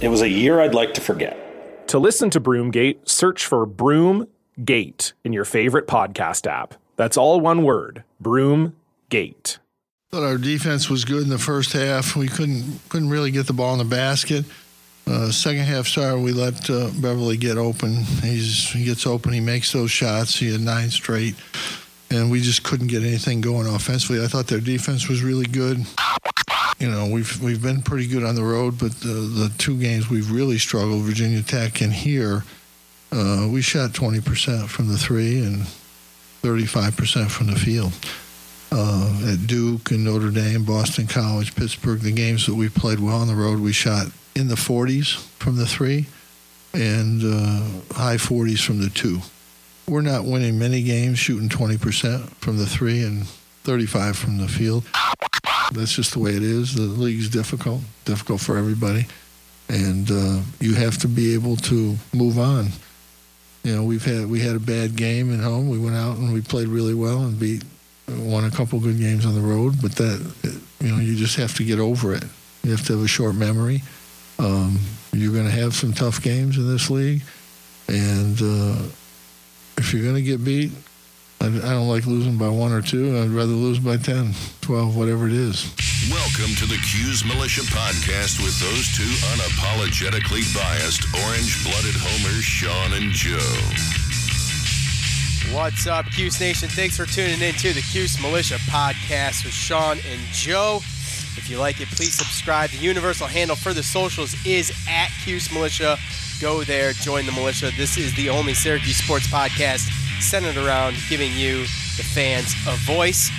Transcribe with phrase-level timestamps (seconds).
[0.00, 1.88] It was a year I'd like to forget.
[1.88, 6.74] To listen to Broomgate, search for Broomgate in your favorite podcast app.
[6.96, 9.58] That's all one word Broomgate.
[10.10, 12.14] Thought our defense was good in the first half.
[12.14, 14.44] We couldn't couldn't really get the ball in the basket.
[15.06, 17.94] Uh, second half sorry, we let uh, Beverly get open.
[18.22, 20.36] He's, he gets open, he makes those shots.
[20.36, 21.36] He had nine straight
[22.10, 24.22] and we just couldn't get anything going offensively.
[24.22, 25.84] I thought their defense was really good.
[26.78, 30.10] You know, we've we've been pretty good on the road, but the the two games
[30.10, 32.44] we've really struggled, Virginia Tech and here,
[33.12, 35.62] uh, we shot 20% from the three and
[36.42, 37.92] 35% from the field.
[38.72, 43.18] Uh, at Duke and Notre Dame, Boston College, Pittsburgh, the games that we played well
[43.18, 46.06] on the road, we shot in the 40s from the three
[46.74, 49.20] and uh, high 40s from the two
[49.88, 53.26] we're not winning many games shooting 20% from the three and
[53.64, 54.84] 35 from the field.
[55.72, 56.74] That's just the way it is.
[56.74, 59.06] The league's difficult, difficult for everybody.
[59.68, 62.68] And uh, you have to be able to move on.
[63.64, 65.68] You know, we've had we had a bad game at home.
[65.68, 67.64] We went out and we played really well and beat
[68.08, 69.80] won a couple good games on the road.
[69.82, 72.24] But that you know, you just have to get over it.
[72.62, 73.82] You have to have a short memory.
[74.38, 74.78] Um,
[75.12, 77.22] you're going to have some tough games in this league,
[77.88, 78.82] and uh,
[79.78, 80.72] if you're going to get beat,
[81.46, 83.16] I, I, don't like losing by one or two.
[83.18, 85.72] I'd rather lose by 10, 12, whatever it is.
[86.10, 92.94] Welcome to the Cuse Militia podcast with those two unapologetically biased, orange blooded homers, Sean
[92.94, 93.38] and Joe.
[95.54, 96.68] What's up, Cuse Nation?
[96.68, 100.78] Thanks for tuning in to the Cuse Militia podcast with Sean and Joe.
[101.36, 102.70] If you like it, please subscribe.
[102.70, 105.96] The universal handle for the socials is at Cuse Militia.
[106.40, 107.70] Go there, join the militia.
[107.76, 109.88] This is the only Syracuse sports podcast
[110.20, 111.60] centered around giving you,
[111.96, 113.30] the fans, a voice.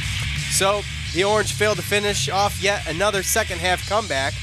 [0.51, 0.81] So
[1.13, 4.33] the Orange failed to finish off yet another second half comeback,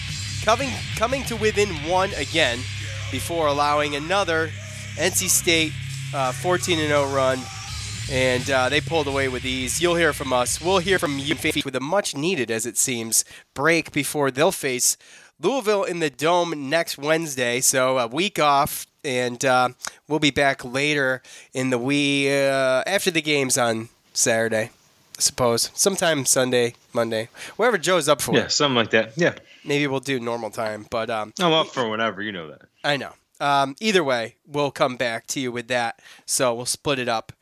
[0.45, 2.59] coming, coming to within one again
[3.11, 4.50] before allowing another
[4.97, 5.72] NC State
[6.15, 7.39] uh, 14 0 run.
[8.11, 9.81] And uh, they pulled away with ease.
[9.81, 10.61] You'll hear from us.
[10.61, 13.25] We'll hear from you with a much needed, as it seems,
[13.55, 14.99] break before they'll face
[15.41, 19.71] Louisville in the Dome next Wednesday, so a week off, and uh,
[20.09, 21.22] we'll be back later
[21.53, 24.71] in the week uh, after the games on Saturday,
[25.19, 25.71] I suppose.
[25.75, 28.34] Sometime Sunday, Monday, wherever Joe's up for.
[28.34, 29.12] Yeah, something like that.
[29.17, 29.34] Yeah.
[29.65, 32.22] Maybe we'll do normal time, but um, I'm up for whatever.
[32.22, 32.62] You know that.
[32.84, 33.12] I know.
[33.41, 36.01] Um, either way, we'll come back to you with that.
[36.27, 37.33] So we'll split it up.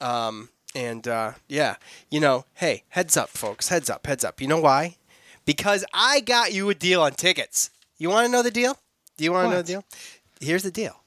[0.00, 1.76] Um, and uh, yeah,
[2.10, 3.68] you know, hey, heads up, folks.
[3.68, 4.40] Heads up, heads up.
[4.40, 4.96] You know why?
[5.44, 7.70] Because I got you a deal on tickets.
[7.98, 8.76] You want to know the deal?
[9.16, 9.84] Do you want to know the deal?
[10.40, 11.01] Here's the deal.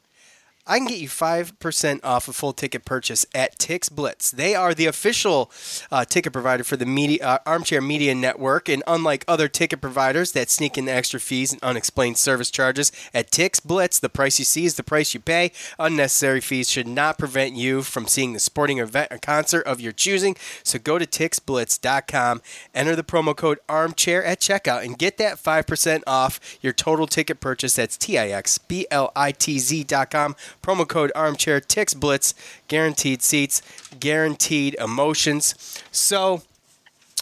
[0.68, 4.32] I can get you 5% off a full ticket purchase at Tix Blitz.
[4.32, 5.52] They are the official
[5.92, 8.68] uh, ticket provider for the media, uh, Armchair Media Network.
[8.68, 12.92] And unlike other ticket providers that sneak in the extra fees and unexplained service charges,
[13.14, 15.52] at Tix Blitz, the price you see is the price you pay.
[15.78, 19.92] Unnecessary fees should not prevent you from seeing the sporting event or concert of your
[19.92, 20.36] choosing.
[20.64, 22.42] So go to TixBlitz.com,
[22.74, 27.40] enter the promo code Armchair at checkout, and get that 5% off your total ticket
[27.40, 27.76] purchase.
[27.76, 32.34] That's T I X B L I T Z.com Promo code Armchair Tix Blitz.
[32.68, 33.62] Guaranteed seats,
[34.00, 35.54] guaranteed emotions.
[35.92, 36.42] So,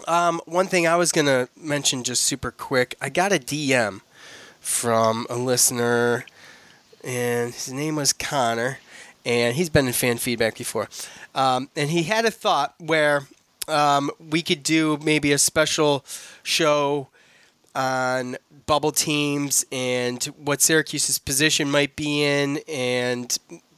[0.08, 2.96] um, one thing I was gonna mention just super quick.
[3.02, 4.00] I got a DM
[4.62, 6.26] from a listener,
[7.04, 8.80] and his name was Connor,
[9.26, 10.88] and he's been in fan feedback before.
[11.36, 13.28] Um, and he had a thought where
[13.68, 16.06] um, we could do maybe a special
[16.44, 17.10] show
[17.76, 23.38] on bubble teams and what Syracuse's position might be in and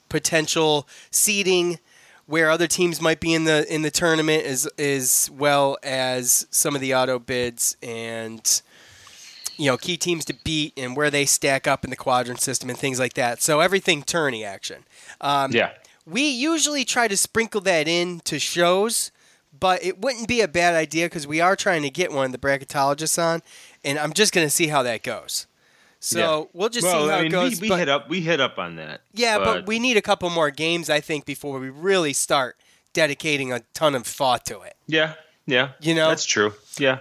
[0.09, 1.79] potential seeding
[2.27, 6.75] where other teams might be in the in the tournament as as well as some
[6.75, 8.61] of the auto bids and
[9.57, 12.69] you know key teams to beat and where they stack up in the quadrant system
[12.69, 13.41] and things like that.
[13.41, 14.83] So everything tourney action.
[15.21, 15.71] Um, yeah.
[16.07, 19.11] We usually try to sprinkle that in to shows,
[19.59, 22.31] but it wouldn't be a bad idea because we are trying to get one of
[22.31, 23.41] the bracketologists on,
[23.83, 25.47] and I'm just going to see how that goes.
[25.99, 26.45] So Yeah.
[26.53, 27.51] we'll just well, see how I mean, it goes.
[27.61, 29.01] we, we but- hit up we hit up on that.
[29.13, 32.57] yeah, but, we need a couple more games, I think, before we really start
[32.93, 34.75] dedicating a ton of thought to it.
[34.87, 35.13] Yeah,
[35.47, 35.69] yeah.
[35.81, 36.07] You know?
[36.09, 36.53] that's true.
[36.77, 36.99] Yeah.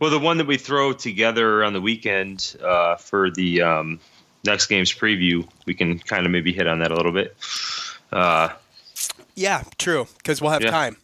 [0.00, 4.00] Well, the one that we throw together on the weekend uh, for the um,
[4.44, 7.36] next game's preview, we can kind of maybe hit on that a little bit.
[8.12, 8.50] Uh,
[9.34, 10.70] Yeah, true, because we'll have Yeah.
[10.70, 10.96] time.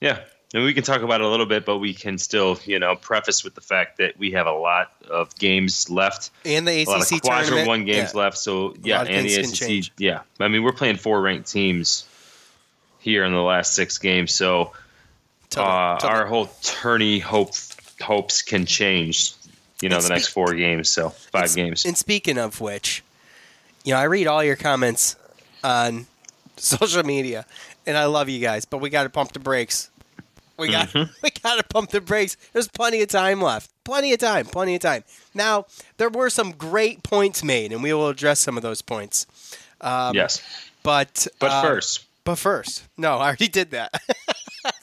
[0.00, 0.20] yeah,
[0.56, 2.96] and we can talk about it a little bit, but we can still, you know,
[2.96, 6.30] preface with the fact that we have a lot of games left.
[6.46, 8.20] And the ACC a lot of ACC quadrant one games yeah.
[8.20, 8.38] left.
[8.38, 9.68] So yeah, and the things can SEC.
[9.68, 9.92] change.
[9.98, 12.08] Yeah, I mean we're playing four ranked teams
[13.00, 14.72] here in the last six games, so
[15.58, 17.52] uh, our whole tourney hope
[18.00, 19.34] hopes can change.
[19.82, 21.84] You know, And the next four games, so five games.
[21.84, 23.04] And speaking of which,
[23.84, 25.16] you know, I read all your comments
[25.62, 26.06] on
[26.56, 27.44] social media,
[27.86, 29.90] and I love you guys, but we got to pump the brakes.
[30.58, 31.12] We got Mm-hmm.
[31.22, 32.36] we got to pump the brakes.
[32.52, 33.70] There's plenty of time left.
[33.84, 34.46] Plenty of time.
[34.46, 35.04] Plenty of time.
[35.34, 35.66] Now
[35.96, 39.26] there were some great points made, and we will address some of those points.
[39.82, 40.42] yes,
[40.82, 43.92] But but uh, first, but first, no, I already did that.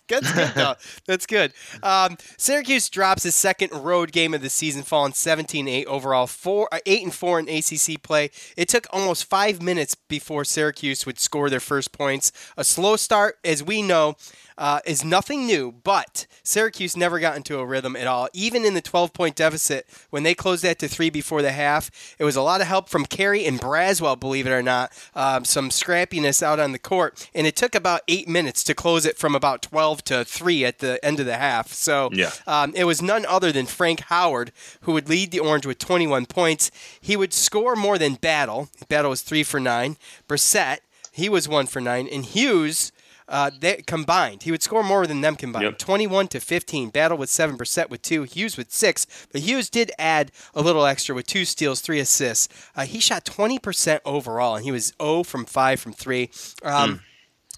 [0.07, 0.75] That's good though.
[1.07, 1.53] That's good.
[1.81, 6.79] Um, Syracuse drops his second road game of the season, falling 17-8 overall, four uh,
[6.85, 8.29] eight and four in ACC play.
[8.55, 12.31] It took almost five minutes before Syracuse would score their first points.
[12.57, 14.15] A slow start, as we know,
[14.57, 18.29] uh, is nothing new, but Syracuse never got into a rhythm at all.
[18.33, 21.89] Even in the 12-point deficit, when they closed that to three before the half,
[22.19, 24.91] it was a lot of help from Carey and Braswell, believe it or not.
[25.15, 29.05] Um, some scrappiness out on the court, and it took about eight minutes to close
[29.05, 31.73] it from about 12 to three at the end of the half.
[31.73, 32.31] So Yeah.
[32.47, 34.51] um, it was none other than Frank Howard
[34.81, 36.71] who would lead the Orange with 21 points.
[36.99, 38.69] He would score more than Battle.
[38.89, 39.97] Battle was three for nine.
[40.27, 40.79] Brissett,
[41.11, 42.91] he was one for nine, and Hughes.
[43.27, 45.63] Uh, they combined, he would score more than them combined.
[45.63, 45.77] Yep.
[45.77, 46.89] 21 to 15.
[46.89, 48.23] Battle with seven percent with two.
[48.23, 52.47] Hughes with six, but Hughes did add a little extra with two steals, three assists.
[52.75, 56.29] Uh, he shot 20 percent overall, and he was 0 from five from three.
[56.63, 57.01] Um,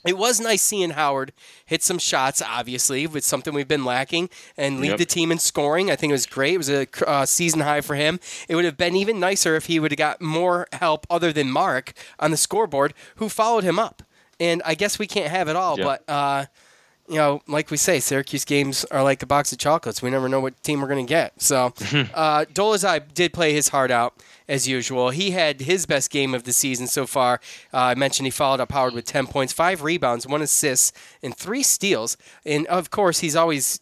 [0.05, 1.33] It was nice seeing Howard
[1.65, 4.97] hit some shots, obviously, with something we've been lacking, and lead Yep.
[4.99, 5.89] the team in scoring.
[5.89, 6.53] I think it was great.
[6.53, 8.19] It was a uh, season high for him.
[8.47, 11.51] It would have been even nicer if he would have got more help other than
[11.51, 14.03] Marek on the scoreboard, who followed him up.
[14.39, 15.85] And I guess we can't have it all, Yeah.
[15.85, 16.03] but.
[16.09, 16.45] Uh,
[17.07, 20.01] you know, like we say, Syracuse games are like a box of chocolates.
[20.01, 21.39] We never know what team we're going to get.
[21.39, 21.65] So,
[22.15, 24.15] uh, Dolezaj did play his heart out
[24.47, 25.09] as usual.
[25.09, 27.39] He had his best game of the season so far.
[27.73, 31.35] Uh, I mentioned he followed up Howard with 10 points, five rebounds, one assist, and
[31.35, 32.17] three steals.
[32.45, 33.79] And of course, he's always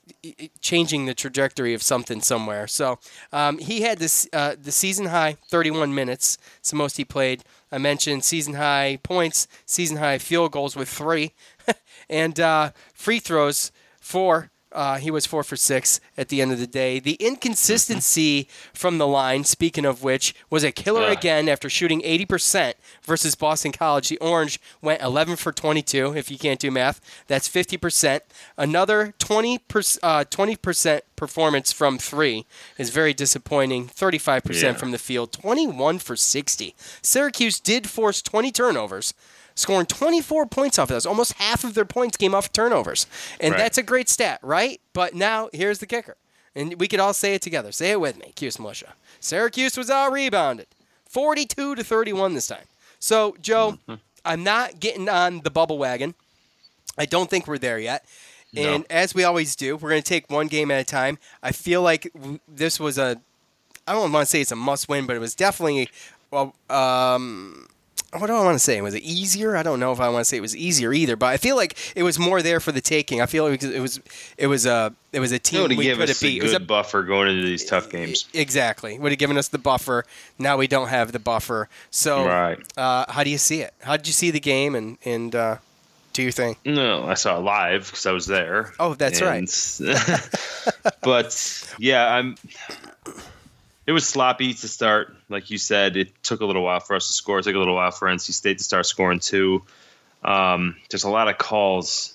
[0.62, 2.68] changing the trajectory of something somewhere.
[2.68, 3.00] So,
[3.32, 6.38] um, he had this uh, the season high 31 minutes.
[6.60, 7.44] It's the most he played.
[7.72, 11.34] I mentioned season high points, season high field goals with three,
[12.10, 14.50] and uh, free throws four.
[14.74, 17.00] Uh, he was four for six at the end of the day.
[17.00, 21.12] The inconsistency from the line, speaking of which, was a killer Yeah.
[21.12, 22.74] again after shooting 80%
[23.04, 24.10] versus Boston College.
[24.10, 26.16] The Orange went 11 for 22.
[26.16, 28.22] If you can't do math, that's 50%.
[28.58, 29.60] Another 20
[30.04, 32.46] uh, 20% performance from three
[32.78, 33.88] is very disappointing.
[33.88, 34.74] 35% Yeah.
[34.74, 36.76] from the field, 21 for 60.
[37.02, 39.14] Syracuse did force 20 turnovers
[39.56, 41.06] scoring 24 points off of those.
[41.06, 43.06] Almost half of their points came off turnovers.
[43.40, 43.58] And Right.
[43.60, 44.80] that's a great stat, right?
[44.94, 46.16] But now here's the kicker.
[46.56, 47.72] And we could all say it together.
[47.72, 48.94] Say it with me, Cuse Militia.
[49.20, 50.68] Syracuse was out rebounded.
[51.10, 52.66] 42 to 31 this time.
[53.00, 53.96] So, Joe, Mm-hmm.
[54.26, 56.16] I'm not getting on the bubble wagon.
[56.98, 58.06] I don't think we're there yet.
[58.56, 61.18] And as we always do, we're going to take one game at a time.
[61.42, 62.12] I feel like
[62.48, 63.20] this was a
[63.88, 65.90] I don't want to say it's a must win, but it was definitely
[66.32, 67.68] well um
[68.18, 68.80] what do I want to say?
[68.82, 69.56] Was it easier?
[69.56, 71.56] I don't know if I want to say it was easier either, but I feel
[71.56, 73.22] like it was more there for the taking.
[73.22, 74.00] I feel like it was
[74.38, 76.40] it was a it was a team to we give could us a.
[76.40, 78.26] Good a buffer going into these tough games.
[78.34, 78.98] Exactly.
[79.00, 80.06] Would have given us the buffer.
[80.40, 81.70] Now we don't have the buffer.
[81.92, 82.60] So, Right.
[82.78, 83.74] uh, how do you see it?
[83.82, 85.58] How did you see the game and and uh,
[86.14, 86.56] do your thing?
[86.66, 88.74] No, I saw it live because I was there.
[88.80, 89.50] Oh, that's right.
[89.82, 90.30] right.
[91.02, 92.36] but yeah, I'm.
[93.86, 95.98] It was sloppy to start, like you said.
[95.98, 97.40] It took a little while for us to score.
[97.40, 99.64] It took a little while for NC State to start scoring too.
[100.24, 102.14] Um, there's a lot of calls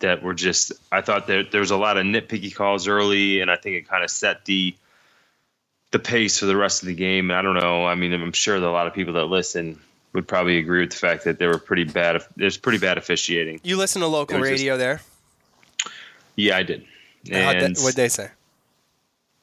[0.00, 0.72] that were just.
[0.90, 3.88] I thought there there was a lot of nitpicky calls early, and I think it
[3.88, 4.74] kind of set the
[5.92, 7.30] the pace for the rest of the game.
[7.30, 7.86] And I don't know.
[7.86, 9.78] I mean, I'm sure that a lot of people that listen
[10.12, 12.20] would probably agree with the fact that they were pretty bad.
[12.36, 13.60] There's pretty bad officiating.
[13.62, 15.00] You listen to local was just- radio there.
[16.36, 16.84] Yeah, I did.
[17.30, 18.28] How'd And what'd they say?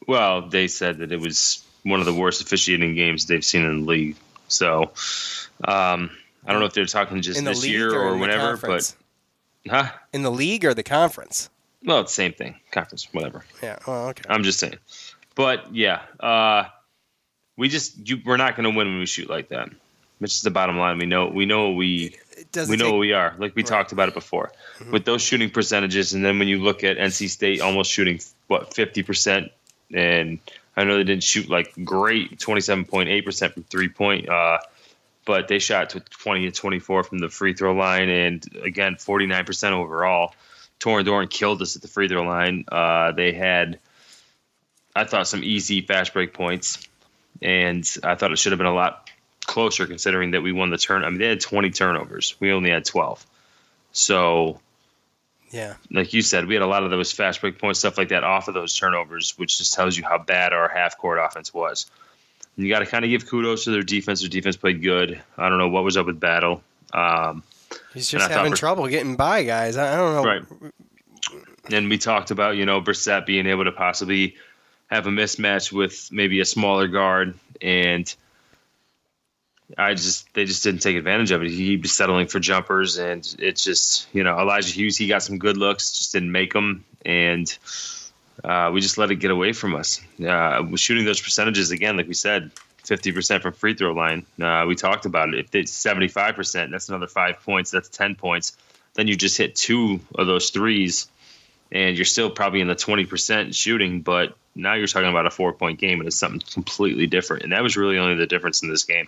[0.08, 3.81] Well, they said that it was one of the worst officiating games they've seen in
[3.81, 4.15] the league.
[4.48, 4.91] So
[5.63, 6.12] um,
[6.46, 8.96] I don't know if they're talking just this year or, or in whenever, the but
[9.70, 9.91] huh?
[10.13, 11.50] In the league or the conference?
[11.84, 12.60] Well, it's the same thing.
[12.72, 13.43] Conference, whatever.
[13.63, 13.79] Yeah.
[13.88, 14.24] Well, okay.
[14.29, 14.77] I'm just saying.
[15.36, 16.65] But yeah, uh,
[17.58, 19.70] we just you, we're not going to win when we shoot like that.
[20.20, 21.00] Which is the bottom line.
[21.00, 22.15] We know we know we
[22.55, 23.34] we know take- what we are.
[23.39, 24.51] Like we talked about it before
[24.91, 28.72] with those shooting percentages, and then when you look at NC State almost shooting what
[28.75, 29.51] 50 percent,
[29.93, 30.39] and
[30.75, 34.29] I know they didn't shoot like great 27.8 percent from three point.
[34.29, 34.60] Uh,
[35.25, 39.71] but they shot to 20 to 24 from the free throw line, and again 49%
[39.71, 40.33] overall.
[40.79, 42.65] Torin Dorn killed us at the free throw line.
[42.71, 43.79] Uh, they had,
[44.95, 46.88] I thought, some easy fast break points,
[47.41, 49.10] and I thought it should have been a lot
[49.45, 51.03] closer considering that we won the turn.
[51.03, 52.36] I mean, they had 20 turnovers.
[52.39, 53.24] We only had 12.
[53.91, 54.60] So,
[55.51, 55.75] Yeah.
[55.89, 58.24] like you said, we had a lot of those fast break points, stuff like that,
[58.24, 61.89] off of those turnovers, which just tells you how bad our half court offense was.
[62.55, 64.22] And you got to kind of give kudos to their defense.
[64.22, 65.22] Their defense played good.
[65.38, 66.63] I don't know what was up with Battle.
[66.93, 67.43] Um,
[67.93, 69.77] He's just having trouble getting by, guys.
[69.77, 70.24] I I don't know.
[70.24, 70.43] Right.
[71.72, 74.36] And we talked about, you know, Brissett being able to possibly
[74.89, 77.34] have a mismatch with maybe a smaller guard.
[77.62, 78.13] And
[79.77, 81.49] I just, they just didn't take advantage of it.
[81.49, 82.97] He was settling for jumpers.
[82.97, 86.53] And it's just, you know, Elijah Hughes, he got some good looks, just didn't make
[86.53, 86.85] them.
[87.05, 87.57] And
[88.43, 90.01] uh, we just let it get away from us.
[90.25, 92.51] Uh, shooting those percentages again, like we said,
[92.85, 94.25] 50% from free throw line.
[94.41, 95.45] Uh, we talked about it.
[95.45, 97.71] If it's 75%, that's another five points.
[97.71, 98.57] That's 10 points.
[98.95, 101.07] Then you just hit two of those threes,
[101.71, 104.01] and you're still probably in the 20% shooting.
[104.01, 107.43] But now you're talking about a four point game, and it's something completely different.
[107.43, 109.07] And that was really only the difference in this game.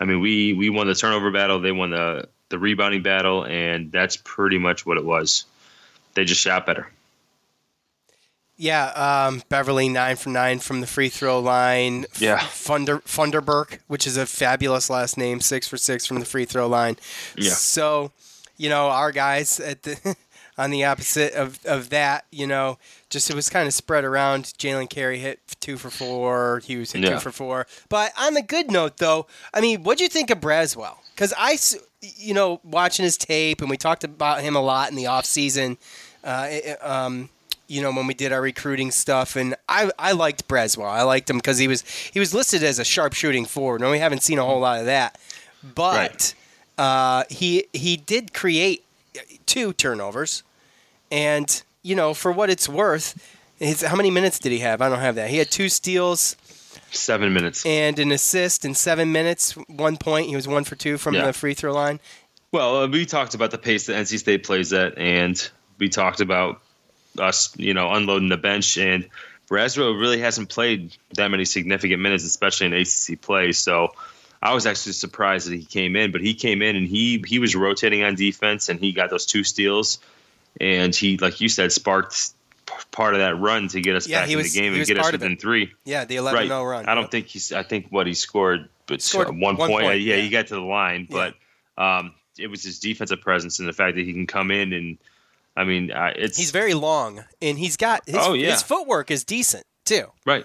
[0.00, 1.60] I mean, we we won the turnover battle.
[1.60, 5.44] They won the the rebounding battle, and that's pretty much what it was.
[6.14, 6.88] They just shot better.
[8.56, 8.86] Yeah,
[9.26, 12.06] um, Beverly nine from nine from the free throw line.
[12.18, 12.38] Yeah.
[12.38, 16.68] Funder Funderburk, which is a fabulous last name, six for six from the free throw
[16.68, 16.96] line.
[17.36, 17.50] Yeah.
[17.50, 18.12] So,
[18.56, 20.16] you know, our guys at the
[20.56, 22.78] on the opposite of, of that, you know,
[23.10, 24.44] just it was kind of spread around.
[24.58, 26.60] Jalen Carey hit two for four.
[26.64, 27.10] Hughes hit Yeah.
[27.14, 27.66] two for four.
[27.88, 30.96] But on the good note, though, I mean, what'd you think of Braswell?
[31.14, 31.58] Because I,
[32.16, 35.24] you know, watching his tape, and we talked about him a lot in the off
[35.24, 35.76] season.
[36.22, 37.28] Uh, it- um,
[37.66, 40.84] you know, when we did our recruiting stuff, and I, I liked Braswell.
[40.88, 41.80] I liked him because he was
[42.12, 44.80] he was listed as a sharp shooting forward, and we haven't seen a whole lot
[44.80, 45.18] of that.
[45.74, 46.34] But
[46.76, 48.83] uh, he he did create
[49.46, 50.42] two turnovers,
[51.10, 53.14] and you know, for what it's worth,
[53.58, 54.80] his, how many minutes did he have?
[54.80, 55.30] I don't have that.
[55.30, 56.36] He had two steals
[56.90, 57.64] Seven minutes.
[57.66, 59.52] and an assist in seven minutes.
[59.68, 60.28] One point.
[60.28, 61.26] He was one for two from Yeah.
[61.26, 62.00] the free throw line.
[62.52, 65.36] Well, uh, we talked about the pace that NC State plays at, and
[65.78, 66.62] we talked about
[67.18, 68.78] us, you know, unloading the bench.
[68.78, 69.08] And
[69.50, 73.52] Braswell really hasn't played that many significant minutes, especially in ACC play.
[73.52, 73.92] So
[74.44, 77.38] I was actually surprised that he came in, but he came in and he he
[77.38, 79.98] was rotating on defense, and he got those two steals,
[80.60, 82.32] and he, like you said, sparked
[82.92, 84.98] part of that run to get us Yeah, back in was- the game and get
[84.98, 85.40] us within it.
[85.40, 85.72] three.
[85.84, 86.48] Yeah, the 11 right.
[86.48, 86.86] 0 run.
[86.86, 87.10] I don't Yep.
[87.10, 87.52] think he's.
[87.52, 89.84] I think what he scored, but Scored one, one point.
[89.84, 90.22] point, Yeah, yeah.
[90.22, 91.34] he got to the line, but
[91.78, 94.98] um, it was his defensive presence and the fact that he can come in and,
[95.56, 98.50] I mean, uh, it's He's very long, and he's got his, Oh, yeah.
[98.52, 100.06] his footwork is decent too.
[100.26, 100.44] right.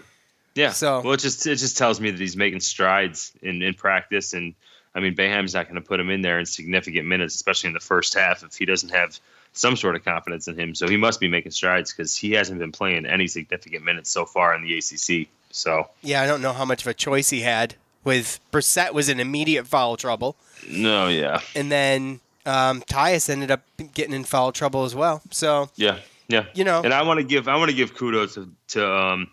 [0.56, 0.72] Yeah.
[0.72, 4.34] So- well, it just it just tells me that he's making strides in in practice,
[4.34, 4.56] and
[4.96, 7.74] I mean, Boeheim's not going to put him in there in significant minutes, especially in
[7.74, 9.20] the first half, if he doesn't have
[9.54, 10.76] some sort of confidence in him.
[10.76, 14.26] So he must be making strides because he hasn't been playing any significant minutes so
[14.26, 15.28] far in the ACC.
[15.52, 17.76] So Yeah, I don't know how much of a choice he had.
[18.04, 20.38] With Brissett was in immediate foul trouble,
[20.70, 23.62] no, yeah, and then um, Tyus ended up
[23.94, 25.22] getting in foul trouble as well.
[25.32, 25.98] So Yeah,
[26.30, 26.46] yeah.
[26.56, 26.82] You know.
[26.82, 29.32] and I want to give I want to give kudos to, to um,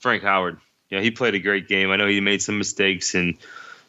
[0.00, 0.58] Frank Howard.
[0.90, 1.90] Yeah, he played a great game.
[1.90, 3.36] I know he made some mistakes, and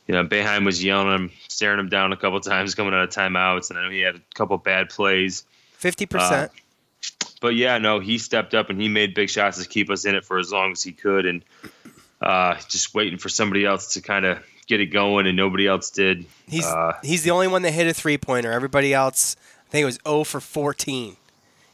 [0.07, 3.03] you know Boeheim was yelling at him, staring him down a couple times, coming out
[3.03, 5.43] of timeouts, and I know he had a couple bad plays.
[5.73, 6.51] fifty percent.
[7.41, 10.13] But yeah, no, he stepped up and he made big shots to keep us in
[10.13, 11.43] it for as long as he could, and
[12.21, 15.89] uh, just waiting for somebody else to kind of get it going, and nobody else
[15.89, 16.25] did.
[16.47, 18.51] He's uh, he's the only one that hit a three pointer.
[18.51, 19.35] Everybody else,
[19.67, 21.17] I think it was zero for fourteen.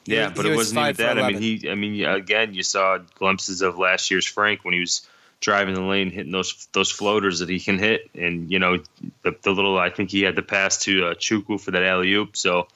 [0.08, 1.20] He Yeah, was- but he it was wasn't even that.
[1.24, 1.70] I mean, he.
[1.70, 5.08] I mean, again, you saw glimpses of last year's Frank when he was
[5.40, 8.78] driving the lane, hitting those those floaters that he can hit, and you know,
[9.24, 9.78] the, the little.
[9.78, 12.36] I think he had the pass to uh, Chukwu for that alley oop.
[12.38, 12.68] So,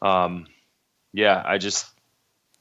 [0.00, 0.46] um,
[1.12, 1.86] yeah, I just.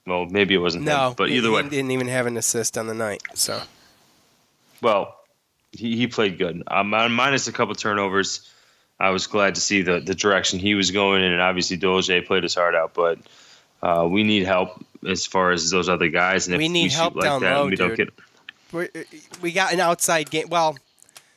[0.07, 2.77] Well, maybe it wasn't No, him, but either he way, didn't even have an assist
[2.77, 3.21] on the night.
[3.35, 3.61] So
[4.81, 5.15] well,
[5.71, 6.63] he, he played good.
[6.67, 8.49] Um, minus a couple turnovers.
[8.99, 12.25] I was glad to see the, the direction he was going in, and obviously Doje
[12.25, 12.93] played his heart out.
[12.93, 13.19] But
[13.81, 16.97] uh, we need help as far as those other guys, and if We need shoot
[16.97, 18.11] help like down that, low, we don't dude.
[18.71, 18.89] get.
[18.95, 19.05] we
[19.41, 20.47] we got an outside game.
[20.49, 20.77] Well,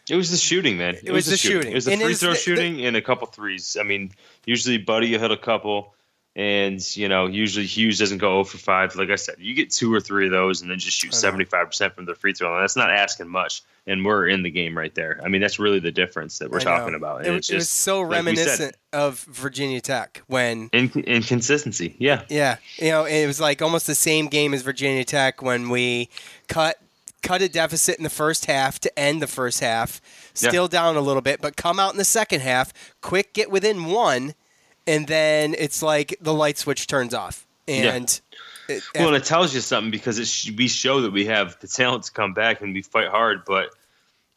[0.09, 0.97] It was the shooting, man.
[1.03, 1.71] It, was the shooting.
[1.73, 3.77] It was the And free throw the- shooting and a couple threes.
[3.79, 4.13] I mean,
[4.47, 5.95] usually Buddy hit a couple.
[6.37, 8.95] And you know, usually Hughes doesn't go 0 for five.
[8.95, 11.67] Like I said, you get two or three of those, and then just shoot 75
[11.67, 12.63] percent from the free throw line.
[12.63, 15.21] That's not asking much, and we're in the game right there.
[15.25, 17.27] I mean, that's really the difference that we're talking about.
[17.27, 21.97] It, it's just was so like we said, reminiscent of Virginia Tech when in, inconsistency.
[21.99, 25.69] Yeah, Yeah, you know, it was like almost the same game as Virginia Tech when
[25.69, 26.09] we
[26.49, 26.79] cut
[27.23, 30.01] cut a deficit in the first half to end the first half,
[30.41, 30.49] Yeah.
[30.49, 33.85] still down a little bit, but come out in the second half, quick get within
[33.87, 34.35] one,
[34.87, 38.21] and then it's like the light switch turns off, and
[38.69, 41.59] it, Well, and it tells you something because it sh- we show that we have
[41.61, 43.45] the talent to come back and we fight hard.
[43.45, 43.71] But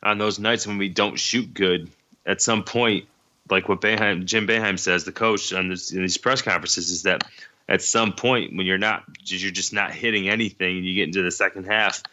[0.03, 1.89] on those nights when we don't shoot good,
[2.25, 3.05] at some point,
[3.49, 7.03] like what Boeheim, Jim Boeheim says, the coach on this, in these press conferences, is
[7.03, 7.23] that
[7.69, 11.21] at some point when you're not, you're just not hitting anything, and you get into
[11.21, 12.03] the second half,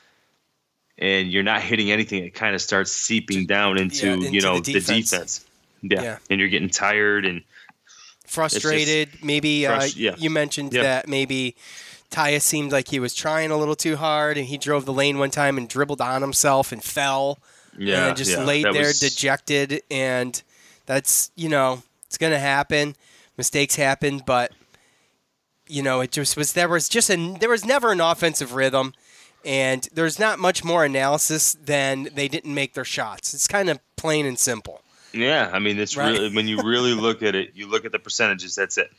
[0.98, 4.40] and you're not hitting anything, it kind of starts seeping down into, Yeah, into you
[4.40, 5.10] know the the defense.
[5.10, 5.46] defense.
[5.82, 6.02] Yeah.
[6.02, 6.18] Yeah.
[6.28, 7.42] and you're getting tired and
[8.26, 9.08] frustrated.
[9.24, 10.14] maybe uh, yeah.
[10.18, 10.82] you mentioned Yeah.
[10.82, 11.56] that maybe
[12.10, 15.18] Tyus seemed like he was trying a little too hard, and he drove the lane
[15.18, 17.38] one time and dribbled on himself and fell.
[17.78, 19.82] Yeah, and just yeah, laid that there was- dejected.
[19.90, 20.40] And
[20.86, 22.96] that's you know it's gonna happen.
[23.36, 24.52] Mistakes happen, but
[25.66, 28.94] you know it just was there was just a there was never an offensive rhythm.
[29.42, 33.32] And there's not much more analysis than they didn't make their shots.
[33.32, 34.82] It's kind of plain and simple.
[35.14, 36.10] Yeah, I mean, it's Right.
[36.12, 38.54] really when you really look at it, you look at the percentages.
[38.54, 38.90] That's it.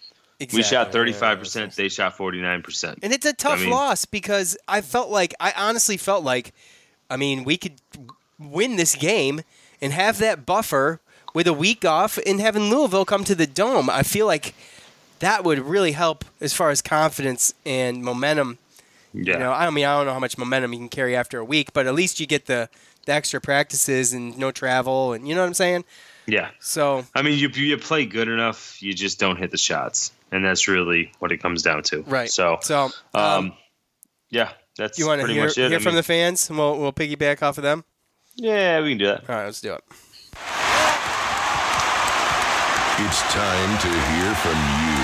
[0.51, 1.75] we shot thirty five percent.
[1.75, 3.00] They shot forty nine percent.
[3.04, 6.54] And it's a tough mean- loss because I felt like I honestly felt like
[7.10, 7.80] I mean, we could
[8.41, 9.41] win this game
[9.81, 11.00] and have that buffer
[11.33, 13.89] with a week off and having Louisville come to the dome.
[13.89, 14.53] I feel like
[15.19, 18.57] that would really help as far as confidence and momentum.
[19.13, 21.38] Yeah, You know, I mean, I don't know how much momentum you can carry after
[21.39, 22.69] a week, but at least you get the,
[23.05, 25.83] the extra practices and no travel, and you know what I'm saying.
[26.27, 26.50] yeah.
[26.60, 30.45] So I mean, you you play good enough, you just don't hit the shots, and
[30.45, 32.03] that's really what it comes down to.
[32.03, 32.29] right.
[32.29, 33.53] So, so um, um,
[34.29, 35.69] yeah, that's you want to pretty hear, much it.
[35.69, 37.83] hear I from mean, the fans, and we'll we'll piggyback off of them.
[38.41, 39.29] Yeah, we can do that.
[39.29, 39.84] All right, let's do it.
[43.06, 45.01] It's time to hear from you.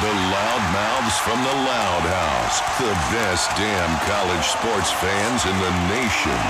[0.00, 2.60] The loudmouths from the Loud House.
[2.78, 6.40] The best damn college sports fans in the nation.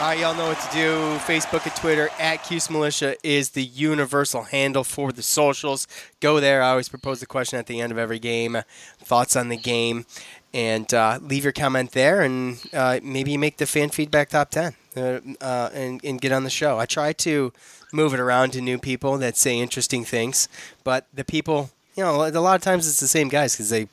[0.00, 1.16] All right, y'all know what to do.
[1.24, 5.86] Facebook and Twitter at Cuse Militia is the universal handle for the socials.
[6.20, 6.62] Go there.
[6.62, 8.58] I always propose the question at the end of every game.
[8.98, 10.04] Thoughts on the game,
[10.52, 14.50] and uh, leave your comment there, and uh, maybe you make the fan feedback top
[14.50, 16.78] ten, uh, uh, and, and get on the show.
[16.78, 17.52] I try to
[17.92, 20.48] move it around to new people that say interesting things,
[20.82, 23.88] but the people, you know, a lot of times it's the same guys because they,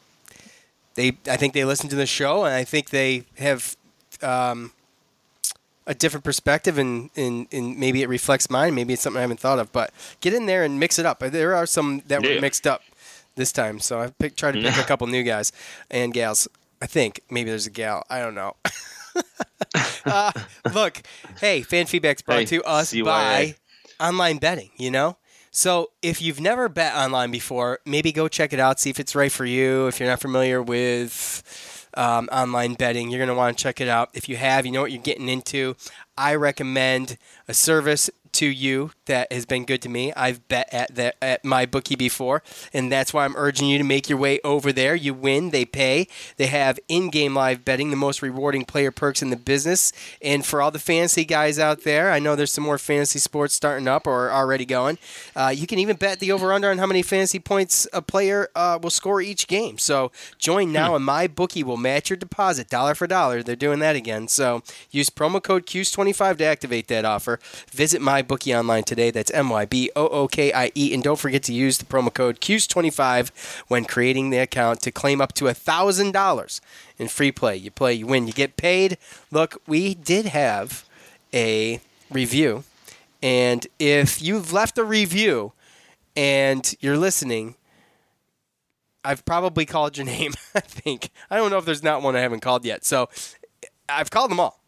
[0.96, 3.76] they, I think they listen to the show, and I think they have.
[4.22, 4.72] Um,
[5.88, 8.76] a different perspective and, and, and maybe it reflects mine.
[8.76, 9.72] Maybe it's something I haven't thought of.
[9.72, 11.20] But get in there and mix it up.
[11.20, 12.84] There are some that were mixed up
[13.36, 15.52] this time, so I picked, tried to pick a couple new guys
[15.90, 16.48] and gals.
[16.82, 18.06] I think maybe there's a gal.
[18.10, 18.56] I don't know.
[20.06, 20.32] uh,
[20.74, 21.02] look,
[21.40, 23.06] hey, fan feedback's brought Hey, to us CYA.
[23.06, 23.56] by
[24.00, 24.70] online betting.
[24.78, 25.18] You know.
[25.54, 29.16] So if you've never bet online before, maybe go check it out, see if it's
[29.16, 29.88] right for you.
[29.88, 33.90] If you're not familiar with um, online betting, you're going to want to check it
[33.90, 34.12] out.
[34.14, 35.76] If you have, you know what you're getting into.
[36.18, 37.18] I recommend
[37.50, 40.14] a service to you that has been good to me.
[40.14, 43.84] I've bet at the, at my bookie before, and that's why I'm urging you to
[43.84, 44.96] make your way over there.
[44.96, 46.08] You win, they pay.
[46.38, 49.92] They have in-game live betting, the most rewarding player perks in the business.
[50.22, 53.54] And for all the fantasy guys out there, I know there's some more fantasy sports
[53.54, 54.98] starting up or already going.
[55.36, 58.80] Uh, you can even bet the over/under on how many fantasy points a player uh,
[58.82, 59.78] will score each game.
[59.78, 63.44] So join now, and my bookie will match your deposit dollar for dollar.
[63.44, 64.28] They're doing that again.
[64.28, 67.40] So use promo code QS25 to activate that offer.
[67.72, 69.12] Visit my bookie online today.
[69.12, 71.86] That's M Y B O O K I E, and don't forget to use the
[71.86, 76.62] promo code CUES25 when creating the account to claim up to thousand dollars
[76.98, 77.56] in free play.
[77.56, 78.98] You play, you win, you get paid.
[79.32, 80.86] Look, we did have
[81.34, 82.64] a review,
[83.22, 85.54] and if you've left a review
[86.16, 87.56] and you're listening,
[89.04, 90.34] I've probably called your name.
[90.56, 92.86] I think I don't know if there's not one I haven't called yet.
[92.86, 93.10] So
[93.90, 94.61] I've called them all.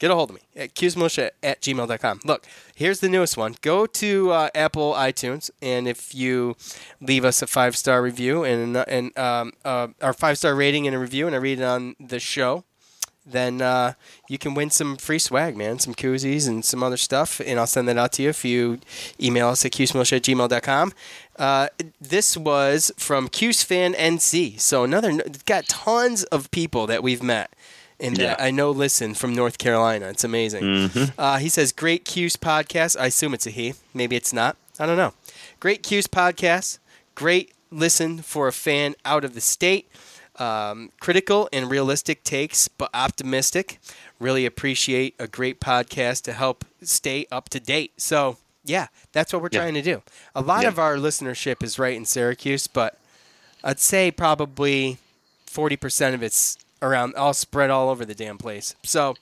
[0.00, 2.20] Get a hold of me at qsmilitia at gmail.com.
[2.24, 3.56] Look, here's the newest one.
[3.60, 6.56] Go to uh, Apple iTunes, and if you
[7.00, 10.96] leave us a five star review and and um, uh, our five star rating and
[10.96, 12.64] a review, and I read it on the show,
[13.26, 13.94] then uh,
[14.28, 17.66] you can win some free swag, man, some koozies and some other stuff, and I'll
[17.66, 18.80] send that out to you if you
[19.20, 20.92] email us at qsmilitia at gmail.com.
[21.38, 21.68] Uh,
[22.00, 24.60] this was from QSFanNC.
[24.60, 27.53] So another, got tons of people that we've met
[28.00, 28.36] and Yeah.
[28.38, 30.06] I know listen from North Carolina.
[30.08, 30.90] It's amazing.
[31.18, 32.98] Uh, he says, Great Cuse podcast.
[32.98, 33.74] I assume it's a he.
[33.92, 34.56] Maybe it's not.
[34.78, 35.14] I don't know.
[35.60, 36.78] Great Cuse podcast.
[37.14, 39.88] Great listen for a fan out of the state.
[40.36, 43.78] Um, critical and realistic takes, but optimistic.
[44.18, 47.92] Really appreciate a great podcast to help stay up to date.
[47.98, 49.60] So, yeah, that's what we're Yeah.
[49.60, 50.02] trying to do.
[50.34, 50.68] A lot Yeah.
[50.68, 52.98] of our listenership is right in Syracuse, but
[53.62, 54.98] I'd say probably
[55.46, 58.74] 40% of it's around, all spread all over the damn place.
[58.84, 59.14] So,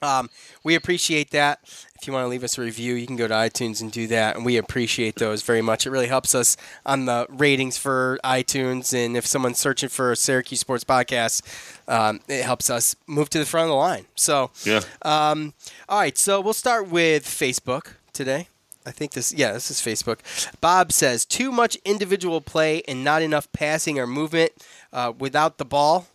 [0.00, 0.30] um,
[0.64, 1.60] we appreciate that.
[2.00, 4.08] If you want to leave us a review, you can go to iTunes and do
[4.08, 5.86] that, and we appreciate those very much.
[5.86, 10.16] It really helps us on the ratings for iTunes, and if someone's searching for a
[10.16, 11.42] Syracuse Sports Podcast,
[11.88, 14.06] um, it helps us move to the front of the line.
[14.16, 14.80] So, Yeah.
[15.02, 15.54] um,
[15.88, 18.48] all right, so we'll start with Facebook today.
[18.84, 20.18] I think this, yeah, this is Facebook.
[20.60, 24.50] Bob says too much individual play and not enough passing or movement
[24.92, 26.08] uh, without the ball,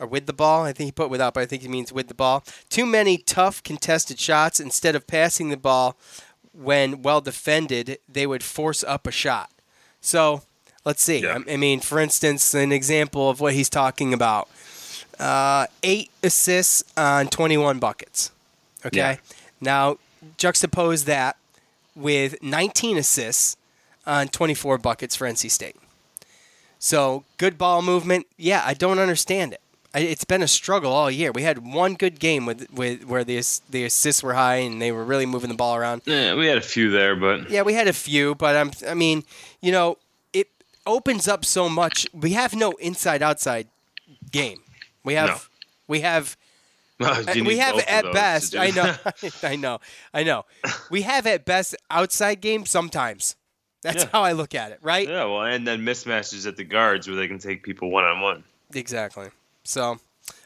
[0.00, 0.64] or with the ball.
[0.64, 2.42] I think he put without, but I think he means with the ball.
[2.68, 5.96] Too many tough contested shots instead of passing the ball
[6.52, 9.50] when well defended, they would force up a shot.
[10.00, 10.42] So
[10.84, 11.26] let's see.
[11.26, 14.48] I, I mean, for instance, an example of what he's talking about:
[15.18, 18.32] uh, eight assists on 21 buckets.
[18.84, 18.96] Okay.
[18.96, 19.16] Yeah.
[19.60, 19.98] Now
[20.38, 21.36] juxtapose that
[21.94, 23.56] with 19 assists
[24.06, 25.76] on 24 buckets for NC State.
[26.78, 28.26] So good ball movement.
[28.38, 29.60] Yeah, I don't understand it.
[29.94, 31.32] It's been a struggle all year.
[31.32, 34.92] We had one good game with, with where the the assists were high and they
[34.92, 36.02] were really moving the ball around.
[36.04, 38.94] Yeah, we had a few there, but Yeah, we had a few, but I'm, I
[38.94, 39.24] mean,
[39.60, 39.98] you know,
[40.32, 40.48] it
[40.86, 42.06] opens up so much.
[42.12, 43.66] We have no inside outside
[44.30, 44.58] game.
[45.04, 45.36] We have No.
[45.88, 46.36] we have
[47.00, 48.54] You uh, we have at best.
[48.54, 48.94] I know.
[49.42, 49.80] I know,
[50.14, 50.44] I know.
[50.90, 53.34] We have at best outside game sometimes.
[53.82, 54.10] That's Yeah.
[54.12, 55.08] how I look at it, right?
[55.08, 58.20] Yeah, well, and then mismatches at the guards where they can take people one on
[58.20, 58.44] one.
[58.74, 59.30] Exactly.
[59.64, 59.98] So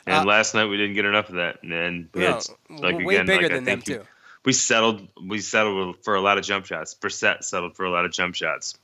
[0.07, 3.15] And Uh, last night we didn't get enough of that, and No, had like way
[3.17, 4.09] again, bigger like, I than them, think we- too.
[4.45, 5.09] We settled.
[5.27, 6.95] We settled for a lot of jump shots.
[6.95, 8.77] Brissett settled for a lot of jump shots.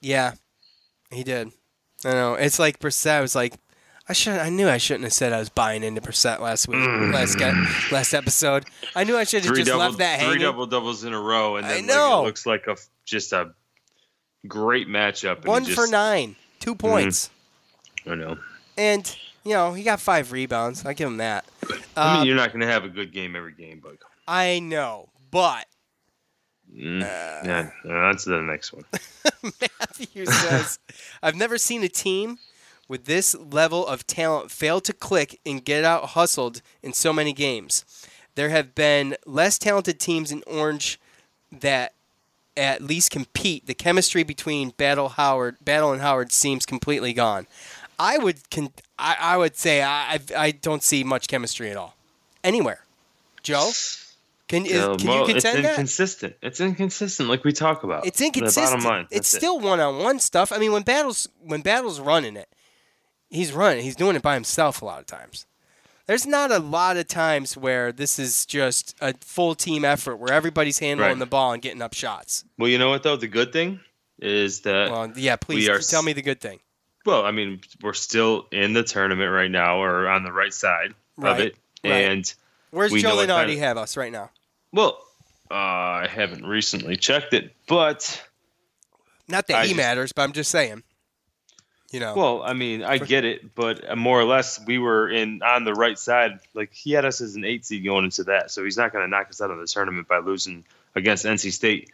[0.00, 0.32] yeah,
[1.10, 1.52] he did.
[2.04, 2.34] I know.
[2.34, 3.54] It's like Brissett was like,
[4.08, 4.32] I should.
[4.40, 7.92] I knew I shouldn't have said I was buying into Brissett last week, last ge-
[7.92, 8.64] last episode.
[8.96, 9.54] I knew I should have Mm.
[9.54, 10.42] Three just double, left that three hanging.
[10.42, 12.22] double doubles in a row, and I then like, know.
[12.22, 13.52] it looks like a just a
[14.48, 15.44] great matchup.
[15.46, 17.30] One it for nine, two points,
[18.10, 18.38] I know.
[18.76, 20.84] And you know he got five rebounds.
[20.84, 21.44] I give him that.
[21.96, 25.08] I mean, you're not going to have a good game every game, but I know,
[25.30, 25.66] but
[26.74, 27.46] mm, Uh.
[27.46, 28.84] yeah, that's the next one.
[29.60, 30.78] Matthew says,
[31.22, 32.38] I've never seen a team
[32.88, 37.32] with this level of talent fail to click and get out hustled in so many
[37.32, 37.84] games.
[38.34, 40.98] There have been less talented teams in Orange
[41.50, 41.92] that
[42.56, 43.66] at least compete.
[43.66, 47.46] The chemistry between Battle Howard, Battle and Howard seems completely gone.
[48.02, 51.94] I would con- I, I would say I, I don't see much chemistry at all
[52.42, 52.80] anywhere.
[53.42, 53.70] Joe,
[54.48, 55.70] can is, Yeah, can you it's contend that?
[55.70, 56.34] inconsistent.
[56.42, 58.06] It's inconsistent, like we talk about.
[58.06, 58.82] It's The inconsistent.
[58.82, 59.06] bottom line.
[59.10, 60.52] It's That's still one on one stuff.
[60.52, 62.48] I mean, when battles when battles running it,
[63.30, 63.82] he's running.
[63.84, 65.46] He's doing it by himself a lot of times.
[66.06, 70.32] There's not a lot of times where this is just a full team effort where
[70.32, 71.18] everybody's handling Right.
[71.18, 72.44] the ball and getting up shots.
[72.58, 73.16] Well, you know what though?
[73.16, 73.78] The good thing
[74.18, 76.58] is that Well, yeah, please are tell me the good thing.
[77.04, 80.94] Well, I mean, we're still in the tournament right now, or on the right side
[81.16, 81.92] Right, of it, right.
[81.92, 82.34] and
[82.70, 84.30] Where's Joe Lunardi have us right now?
[84.72, 84.98] well,
[85.50, 88.22] uh, I haven't recently checked it, but
[89.28, 90.82] Not that I he just- matters, but I'm just saying.
[91.90, 95.42] You know, well, I mean, I get it, but more or less, we were in
[95.42, 96.40] on the right side.
[96.54, 99.04] Like he had us as an eight seed going into that, so he's not going
[99.04, 101.90] to knock us out of the tournament by losing against NC State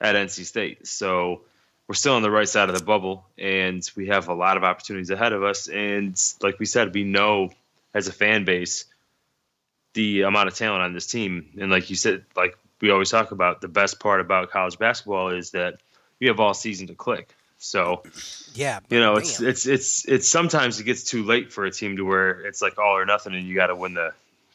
[0.00, 0.86] at NC State.
[0.86, 1.42] So
[1.88, 4.64] we're still on the right side of the bubble, and we have a lot of
[4.64, 5.68] opportunities ahead of us.
[5.68, 7.50] And like we said, we know
[7.94, 8.86] as a fan base
[9.94, 11.50] the amount of talent on this team.
[11.60, 15.28] And like you said, like we always talk about, the best part about college basketball
[15.30, 15.80] is that
[16.18, 17.34] you have all season to click.
[17.58, 18.02] So
[18.54, 21.96] yeah, you know, it's it's it's it's sometimes it gets too late for a team
[21.96, 24.12] to where it's like all or nothing, and you got to win the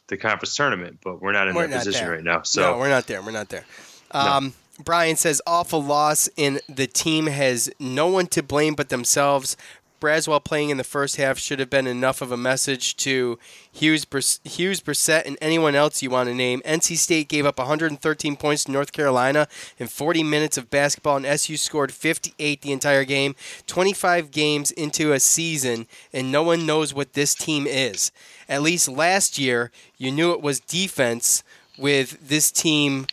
[0.08, 0.98] the conference tournament.
[1.02, 2.16] But we're not in We're that position there.
[2.16, 2.42] right now.
[2.42, 3.22] So no, we're not there.
[3.22, 3.64] We're not there.
[4.10, 9.56] Um, Brian says awful loss, and the team has no one to blame but themselves.
[10.00, 13.36] Braswell playing in the first half should have been enough of a message to
[13.72, 14.06] Hughes,
[14.44, 16.62] Hughes, Brissett, and anyone else you want to name.
[16.64, 21.26] NC State gave up 113 points to North Carolina in 40 minutes of basketball, and
[21.26, 23.34] SU scored 58 the entire game.
[23.66, 28.12] 25 games into a season, and no one knows what this team is.
[28.48, 31.42] At least last year, you knew it was defense
[31.76, 33.06] with this team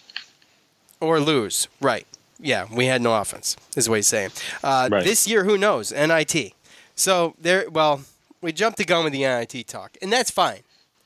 [1.00, 1.68] or lose.
[1.82, 2.06] Right.
[2.40, 4.32] Yeah, we had no offense, is what he's saying.
[4.64, 5.04] Uh, Right.
[5.04, 5.92] This year, who knows?
[5.94, 6.54] NIT.
[6.96, 7.70] So there.
[7.70, 8.02] Well,
[8.42, 10.60] we jumped the gun with the NIT talk, and that's fine.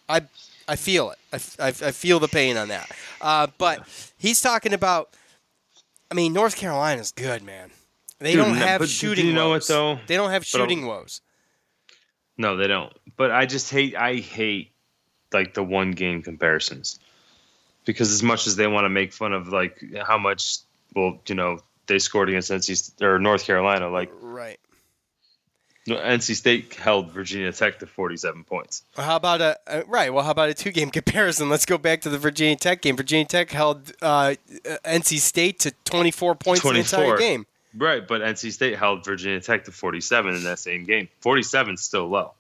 [0.08, 0.22] I
[0.68, 1.18] I feel it.
[1.60, 2.90] I, I feel the pain on that.
[3.22, 5.10] Uh, but he's talking about.
[6.12, 7.70] I mean, North Carolina's good, man.
[8.18, 9.24] They Dude, don't have shooting.
[9.26, 9.68] do you know what, woes.
[9.68, 10.00] though?
[10.08, 11.22] They don't have But, shooting woes.
[12.38, 12.92] No, they don't.
[13.18, 14.72] But I just hate I hate
[15.32, 17.00] like the one game comparisons.
[17.86, 20.58] Because as much as they want to make fun of like how much
[20.96, 24.60] well, you know, they scored against NC or North Carolina, like Right.
[25.88, 28.84] NC State held Virginia Tech to 47 points.
[28.96, 30.14] Well, how about a uh, right?
[30.14, 31.50] Well, how about a two-game comparison?
[31.50, 32.96] Let's go back to the Virginia Tech game.
[32.96, 34.36] Virginia Tech held uh,
[34.86, 37.46] NC State to 24 points in the entire game.
[37.76, 41.08] Right, but NC State held Virginia Tech to 47 in that same game.
[41.22, 42.34] 47 is still low.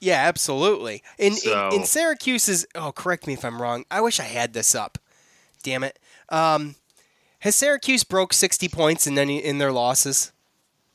[0.00, 1.02] Yeah, absolutely.
[1.18, 3.84] In, So- in in Syracuse's oh, correct me if I'm wrong.
[3.90, 4.98] I wish I had this up.
[5.62, 5.98] Damn it.
[6.28, 6.76] Um,
[7.40, 10.32] has Syracuse broke 60 points in any in their losses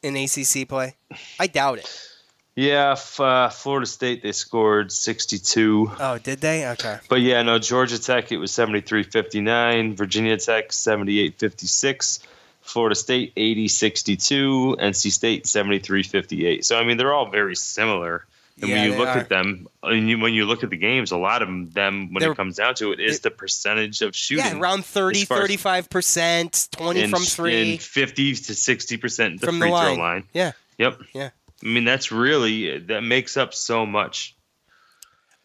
[0.02, 0.96] in ACC play?
[1.40, 2.10] I doubt it.
[2.56, 5.92] Yeah, f- uh, Florida State they scored 62.
[6.00, 6.68] Oh, did they?
[6.68, 7.00] Okay.
[7.10, 12.20] But yeah, no, Georgia Tech it was 73-59, Virginia Tech 78-56,
[12.62, 16.64] Florida State 80-62, NC State 73-58.
[16.64, 18.26] So I mean, they're all very similar.
[18.62, 19.18] And Yeah, when you look are.
[19.18, 22.22] at them, and you, when you look at the games, a lot of them, when
[22.22, 24.46] They're- it comes down to it, is the percentage of shooting.
[24.46, 27.72] Yeah, around 30, as far as- 35%, 20 and, from three.
[27.74, 29.96] and 50 to 60 percent the From the line.
[29.96, 30.24] throw line.
[30.34, 30.52] Yeah.
[30.78, 31.00] Yep.
[31.14, 31.30] Yeah.
[31.64, 34.36] I mean, that's really that makes up so much.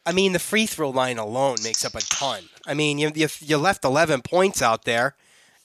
[0.04, 2.44] I mean, the free throw line alone makes up a ton.
[2.66, 5.16] I mean, you, you, you left 11 points out there,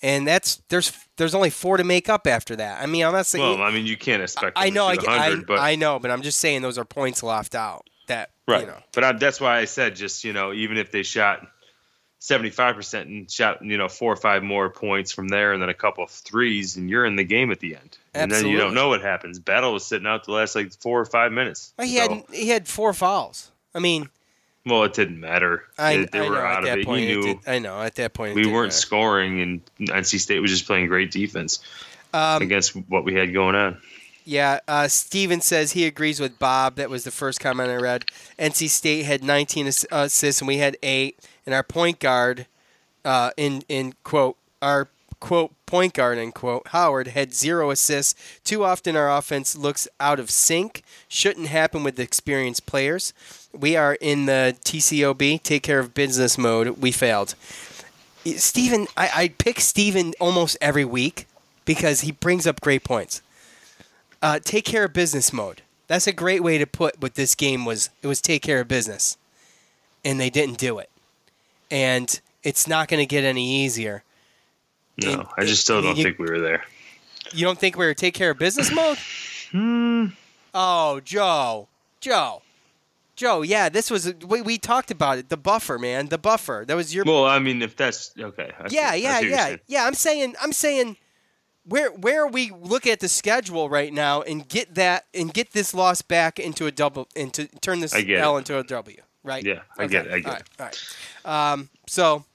[0.03, 2.83] and that's there's there's only four to make up after that.
[2.83, 3.43] I mean, I'm not saying.
[3.43, 4.57] Well, I mean, you can't expect.
[4.59, 7.55] I know, I, I, but I know, but I'm just saying those are points left
[7.55, 7.89] out.
[8.07, 8.61] That right.
[8.61, 11.47] you know, But I, that's why I said just you know even if they shot
[12.19, 15.61] seventy five percent and shot you know four or five more points from there and
[15.61, 17.97] then a couple of threes and you're in the game at the end.
[18.13, 19.39] And then you don't know what happens.
[19.39, 21.73] Battle was sitting out the last like four or five minutes.
[21.77, 23.51] Well, he So- had he had four fouls.
[23.73, 24.09] I mean,
[24.65, 25.63] well, it didn't matter.
[25.77, 26.85] I, they I were know out at of that it.
[26.85, 27.01] point.
[27.03, 28.77] he it knew did- I know at that point it we weren't matter.
[28.77, 31.59] scoring, and NC State was just playing great defense
[32.13, 33.81] Um, against what we had going on.
[34.25, 36.75] Yeah, uh, Steven says he agrees with Bob.
[36.77, 38.05] That was the first comment I read.
[38.39, 41.19] NC State had 19 assists and we had eight.
[41.45, 42.45] And our point guard,
[43.03, 44.87] uh, in in quote, our
[45.19, 48.15] quote point guard end quote Howard had zero assists.
[48.45, 50.83] Too often our offense looks out of sync.
[51.09, 53.11] Shouldn't happen with experienced players.
[53.53, 56.69] We are in the TCOB, take care of business mode.
[56.81, 57.35] We failed.
[58.25, 61.27] Steven, I, I pick Steven almost every week
[61.65, 63.21] because he brings up great points
[64.21, 65.61] uh, take care of business mode.
[65.87, 67.89] That's a great way to put what this game was.
[68.01, 69.17] It was take care of business,
[70.05, 70.89] and they didn't do it.
[71.69, 74.01] And it's not going to get any easier.
[74.97, 76.63] No, And- I just still don't you- think we were there.
[77.33, 78.97] You don't think we were take care of business mode?
[79.51, 80.05] Hmm.
[80.53, 81.67] Oh, Joe,
[81.99, 82.42] Joe,
[83.15, 83.41] Joe.
[83.41, 85.29] Yeah, this was we, we talked about it.
[85.29, 86.63] The buffer, man, the buffer.
[86.67, 87.05] That was your.
[87.05, 88.51] Well, I mean, if that's okay.
[88.69, 89.85] Yeah, yeah, see what you're yeah, yeah.
[89.85, 90.97] I'm saying, I'm saying,
[91.65, 95.73] where where we look at the schedule right now and get that and get this
[95.73, 98.39] loss back into a double into turn this L it.
[98.39, 99.43] into a W, right?
[99.43, 100.43] Yeah, I get it, I get all it.
[100.59, 100.87] right,
[101.25, 101.53] All right.
[101.53, 102.25] Um, so,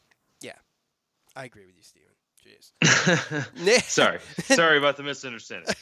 [0.41, 0.53] yeah,
[1.37, 1.78] I agree with you.
[2.85, 5.75] Sorry, sorry about the misunderstanding.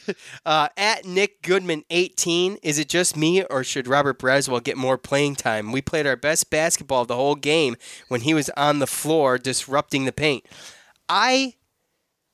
[0.45, 4.97] Uh, at Nick Goodman 18, is it just me or should Robert Braswell get more
[4.97, 5.71] playing time?
[5.71, 7.75] We played our best basketball the whole game
[8.07, 10.45] when he was on the floor disrupting the paint.
[11.07, 11.53] I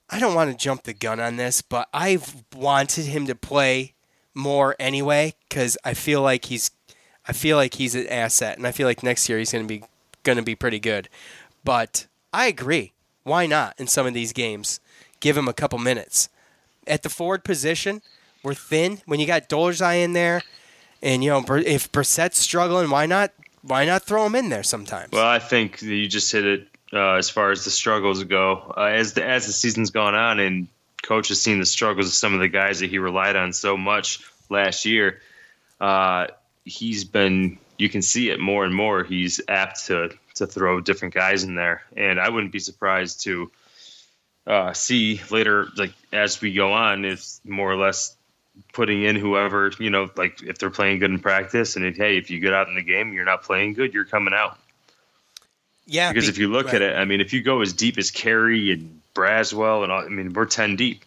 [0.09, 3.93] I don't want to jump the gun on this, but I've wanted him to play
[4.33, 6.71] more anyway cuz I feel like he's
[7.25, 9.67] I feel like he's an asset and I feel like next year he's going to
[9.67, 9.83] be
[10.23, 11.09] going to be pretty good.
[11.63, 12.92] But I agree.
[13.23, 14.79] Why not in some of these games?
[15.19, 16.29] Give him a couple minutes
[16.87, 18.01] at the forward position,
[18.43, 19.01] we're thin.
[19.05, 20.41] When you got Dolezaj in there,
[21.01, 23.31] and you know if Brissett's struggling, why not?
[23.61, 25.11] Why not throw him in there sometimes?
[25.11, 28.73] Well, I think you just hit it uh, as far as the struggles go.
[28.75, 30.67] Uh, as the as the season's gone on, and
[31.01, 33.77] coach has seen the struggles of some of the guys that he relied on so
[33.77, 35.21] much last year.
[35.79, 36.27] Uh,
[36.65, 39.03] he's been you can see it more and more.
[39.03, 43.51] He's apt to to throw different guys in there, and I wouldn't be surprised to
[44.47, 48.15] uh, see later, like as we go on, if more or less
[48.71, 52.17] putting in whoever you know, like if they're playing good in practice, and if, hey,
[52.17, 54.59] if you get out in the game, you're not playing good, you're coming out.
[55.85, 56.75] yeah, Because be- if you look right.
[56.75, 60.01] at it, I mean, if you go as deep as Carey and Braswell and all,
[60.01, 61.03] I mean, we're ten deep.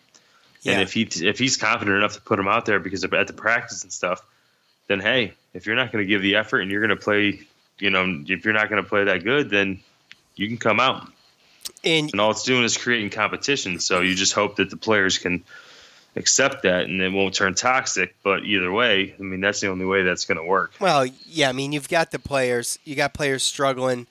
[0.62, 0.72] Yeah.
[0.72, 3.28] And if he if he's confident enough to put him out there because of, at
[3.28, 4.20] the practice and stuff,
[4.88, 7.40] then hey, if you're not going to give the effort and you're going to play,
[7.78, 9.80] you know, if you're not going to play that good, then
[10.34, 11.08] you can come out.
[11.84, 13.80] and And all it's doing is creating competition.
[13.80, 15.44] So you just hope that the players can
[16.16, 18.14] accept that and it won't turn toxic.
[18.22, 20.72] But either way, I mean, that's the only way that's going to work.
[20.80, 24.06] well, yeah, I mean you've got the players, you got players struggling,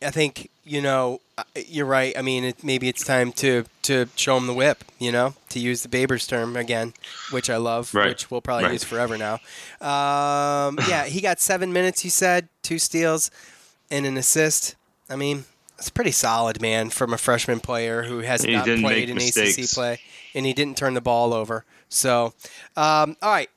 [0.00, 2.16] I think you know uh, you're right.
[2.18, 4.84] I mean, it, maybe it's time to to show him the whip.
[4.98, 6.92] You know, to use the Babers term again,
[7.30, 8.08] which I love, Right.
[8.08, 8.72] which we'll probably Right.
[8.72, 9.34] use forever now.
[9.80, 12.04] Um, yeah, he got seven minutes.
[12.04, 13.30] You said two steals
[13.90, 14.74] and an assist.
[15.08, 15.44] I mean,
[15.78, 19.56] it's pretty solid, man, from a freshman player who has He not played an mistakes.
[19.58, 20.00] ACC play,
[20.34, 21.64] and he didn't turn the ball over.
[21.88, 22.34] So,
[22.76, 23.48] um, all right.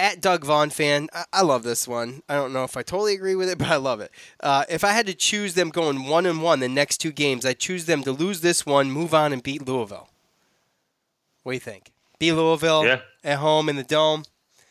[0.00, 2.22] At Doug Vaughn fan, I, I love this one.
[2.28, 4.10] I don't know if I totally agree with it, but I love it.
[4.40, 7.44] Uh, if I had to choose them going one and one the next two games,
[7.44, 10.08] I'd choose them to lose this one, move on, and beat Louisville.
[11.42, 11.90] What do you think?
[12.18, 13.00] Beat Louisville Yeah.
[13.24, 14.24] at home in the dome.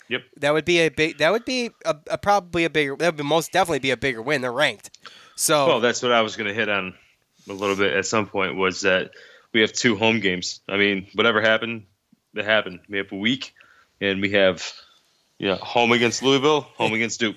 [0.07, 0.23] Yep.
[0.37, 1.19] That would be a big.
[1.19, 2.95] That would be a, a probably a bigger.
[2.95, 4.41] That would most definitely be a bigger win.
[4.41, 4.89] They're ranked.
[5.35, 6.95] So Well, that's what I was going to hit on
[7.47, 9.11] a little bit at some point was that
[9.53, 10.61] we have two home games.
[10.67, 11.85] I mean, whatever happened,
[12.33, 12.79] that happened.
[12.89, 13.53] We have a week,
[14.01, 14.71] and we have
[15.39, 17.35] you know, home against Louisville, home against Duke.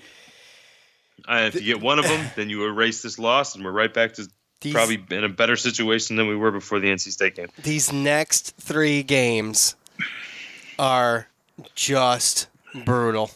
[1.26, 3.92] And if you get one of them, then you erase this loss, and we're right
[3.92, 4.28] back to
[4.60, 7.48] These- probably in a better situation than we were before the NC State game.
[7.62, 9.76] these next three games
[10.78, 11.28] are
[11.74, 12.48] just
[12.84, 13.30] brutal.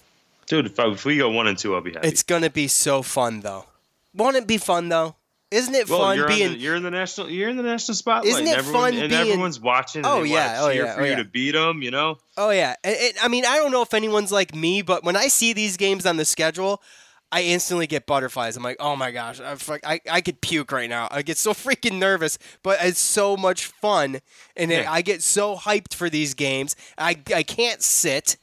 [0.46, 2.09] Dude, if, I, if we go one and two, I'll be happy.
[2.09, 3.66] It's gonna be so fun though.
[4.14, 5.16] Won't it be fun though?
[5.50, 6.52] Isn't it well, fun you're, being?
[6.52, 7.30] the, you're in the national.
[7.30, 8.32] You're in the national spotlight.
[8.32, 10.00] Isn't and it everyone, fun And being- everyone's watching.
[10.00, 11.16] And Oh, yeah, oh, yeah, for oh, you yeah.
[11.18, 11.82] to beat them.
[11.82, 12.18] You know.
[12.37, 12.74] oh yeah.
[12.82, 15.52] It, it- I mean, I don't know if anyone's like me, but when I see
[15.52, 16.82] these games on the schedule,
[17.30, 18.56] I instantly get butterflies.
[18.56, 21.06] I'm like, oh my gosh, I, I, I could puke right now.
[21.11, 24.20] I get so freaking nervous, but it's so much fun,
[24.56, 24.92] and it, Yeah.
[24.92, 26.74] I get so hyped for these games.
[26.98, 28.37] I I can't sit.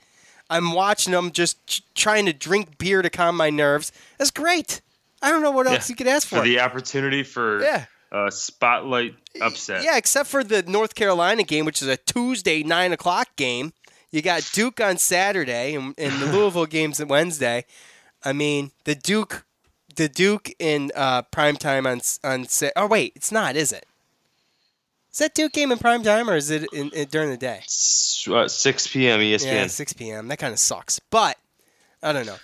[0.49, 3.91] I'm watching them, just ch- trying to drink beer to calm my nerves.
[4.17, 4.81] That's great.
[5.23, 5.93] I don't know what else Yeah.
[5.93, 6.38] you could ask for.
[6.38, 7.86] for the opportunity for Yeah.
[8.12, 9.83] a spotlight upset.
[9.83, 13.73] Yeah, except for the North Carolina game, which is a Tuesday nine o'clock game.
[14.12, 17.65] You got Duke on Saturday, and, and the Louisville game's on Wednesday.
[18.23, 19.45] I mean, the Duke,
[19.95, 22.45] the Duke in uh, prime time on on.
[22.75, 23.86] Oh wait, it's not, is it?
[25.12, 27.62] Is that Duke game in prime time, or is it in, in, during the day?
[28.27, 29.19] Uh, 6 p.m.
[29.19, 29.45] ESPN.
[29.45, 30.27] Yeah, 6 p.m.
[30.27, 31.38] That kind of sucks, but
[32.01, 32.38] I don't know.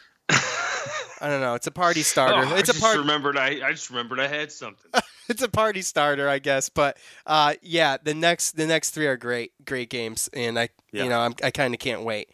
[1.22, 1.56] I don't know.
[1.56, 2.36] It's a party starter.
[2.36, 3.00] Oh, it's I a just party.
[3.00, 3.38] remembered.
[3.38, 4.92] I, I just remembered I had something.
[5.30, 6.70] it's a party starter, I guess.
[6.70, 11.04] But uh, yeah, the next the next three are great, great games, and I Yeah.
[11.04, 12.30] you know I'm, I kind of can't wait.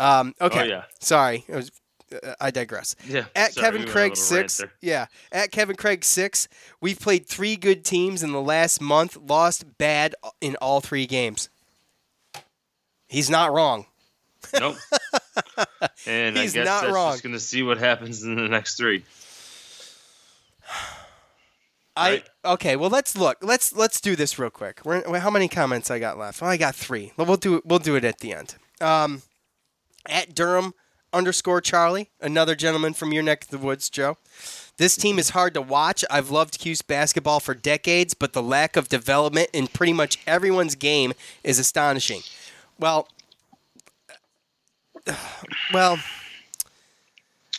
[0.00, 0.82] Um, okay, Oh, yeah.
[1.00, 1.70] sorry, it was,
[2.12, 2.96] uh, I digress.
[3.06, 6.48] Yeah, At sorry, Kevin we went on a Craig six, yeah, at Kevin Craig six,
[6.80, 11.50] we've played three good teams in the last month, lost bad in all three games.
[13.06, 13.86] He's not wrong.
[14.58, 14.76] Nope.
[16.06, 17.12] And He's I guess not that's wrong.
[17.12, 19.04] just going to see what happens in the next three.
[21.96, 22.24] Right.
[22.44, 22.76] I okay.
[22.76, 23.38] Well, let's look.
[23.42, 24.80] Let's let's do this real quick.
[24.84, 26.40] We're, how many comments I got left?
[26.40, 27.12] Well, I got three.
[27.16, 27.66] Well, we'll do it.
[27.66, 28.54] We'll do it at the end.
[28.80, 29.22] Um,
[30.06, 30.74] at Durham
[31.12, 34.16] underscore Charlie, another gentleman from your neck of the woods, Joe.
[34.78, 36.04] This team is hard to watch.
[36.10, 40.74] I've loved Cuse basketball for decades, but the lack of development in pretty much everyone's
[40.74, 41.12] game
[41.44, 42.22] is astonishing.
[42.78, 43.06] Well,
[45.72, 45.98] well,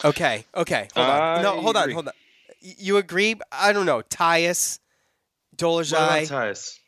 [0.03, 0.87] okay, okay.
[0.95, 1.41] Hold on.
[1.43, 1.93] No, I hold on, agree.
[1.93, 2.13] hold on.
[2.63, 3.35] Y- You agree?
[3.51, 4.01] I don't know.
[4.01, 4.79] Tyus,
[5.59, 6.79] What about Dolezaj, Tyus?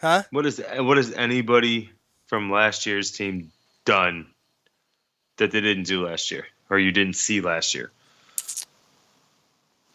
[0.00, 0.22] huh?
[0.30, 1.90] What is what has anybody
[2.26, 3.52] from last year's team
[3.84, 4.26] done
[5.36, 7.90] that they didn't do last year, or you didn't see last year?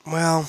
[0.05, 0.47] Well,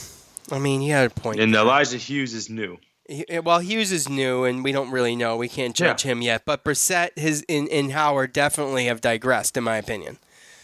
[0.53, 1.41] I mean, you had a point.
[1.41, 2.79] And Elijah Hughes is new.
[3.09, 5.37] He- eh, Well, Hughes is new, and we don't really know.
[5.37, 6.45] We can't judge him yet.
[6.45, 10.19] But Brissett, his and, and Howard definitely have digressed, in my opinion.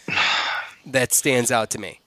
[0.85, 1.99] that stands out to me.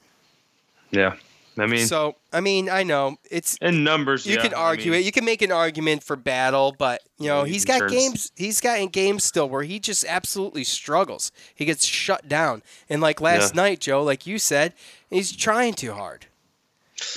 [0.91, 1.15] Yeah,
[1.59, 4.93] I mean, So, I mean, I know it's in numbers, you yeah, could I argue
[4.93, 5.05] mean, it.
[5.07, 8.31] You can make an argument for battle, but you know he's got games.
[8.37, 11.33] He's got in games still where he just absolutely struggles.
[11.55, 13.63] He gets shut down, and like last Yeah.
[13.63, 14.75] night, Joe, like you said,
[15.11, 16.27] he's trying too hard.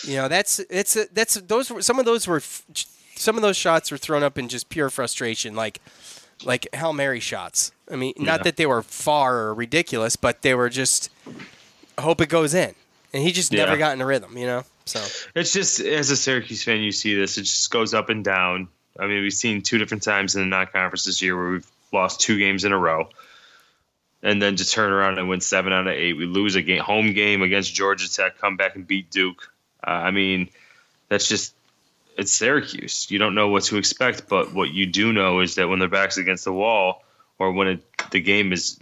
[0.04, 2.64] You know, that's it's a, that's those were some of those were f-
[3.20, 5.80] some of those shots were thrown up in just pure frustration, like
[6.46, 7.72] like hail mary shots.
[7.92, 8.44] I mean, not Yeah.
[8.44, 11.10] that they were far or ridiculous, but they were just
[12.00, 12.74] hope it goes in,
[13.14, 14.38] and he just never got in a rhythm.
[14.38, 15.04] You know, so.
[15.36, 17.38] It's just as a Syracuse fan, you see this.
[17.38, 18.70] It just goes up and down.
[18.98, 22.20] I mean, we've seen two different times in the non-conference this year where we've lost
[22.22, 23.10] two games in a row,
[24.24, 26.14] and then to turn around and win seven out of eight.
[26.14, 29.52] We lose a game, home game against Georgia Tech, come back and beat Duke.
[29.86, 30.50] Uh, I mean,
[31.10, 31.54] that's just
[32.20, 33.10] it's Syracuse.
[33.10, 35.88] You don't know what to expect, but what you do know is that when their
[35.88, 37.02] backs against the wall,
[37.40, 38.78] or when it, the game is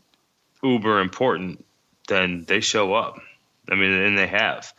[0.63, 1.63] uber important,
[2.07, 3.19] then they show up.
[3.69, 4.73] I mean, and they have.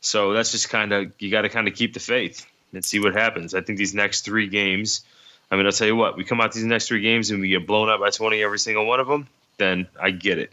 [0.00, 3.00] So that's just kind of you got to kind of keep the faith and see
[3.00, 3.54] what happens.
[3.54, 5.02] I think these next three games.
[5.50, 6.16] I mean, I'll tell you what.
[6.16, 8.58] We come out these next three games and we get blown up by twenty every
[8.58, 9.28] single one of them.
[9.56, 10.52] Then I get it.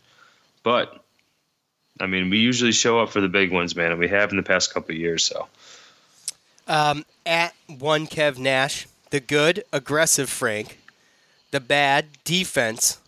[0.63, 1.03] But
[1.99, 4.37] I mean, we usually show up for the big ones, man, and we have in
[4.37, 5.25] the past couple of years.
[5.25, 5.47] So
[6.67, 10.79] Um, at one Kev Nash, the good aggressive Frank,
[11.51, 12.99] the bad defense,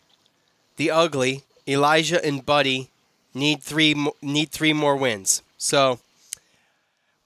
[0.75, 2.89] the ugly Elijah and Buddy
[3.33, 5.41] need three need three more wins.
[5.57, 5.99] So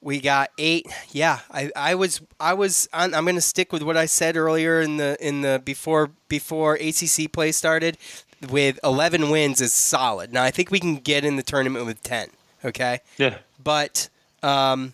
[0.02, 0.88] we got eight.
[1.12, 4.38] Yeah, I, I was I was on, I'm going to stick with what I said
[4.38, 7.98] earlier in the in the before before ACC play started.
[8.52, 10.32] With 11 wins is solid.
[10.32, 12.30] Now I think we can get in the tournament with 10.
[12.66, 13.00] Okay.
[13.18, 13.40] Yeah.
[13.64, 14.10] But
[14.44, 14.94] um,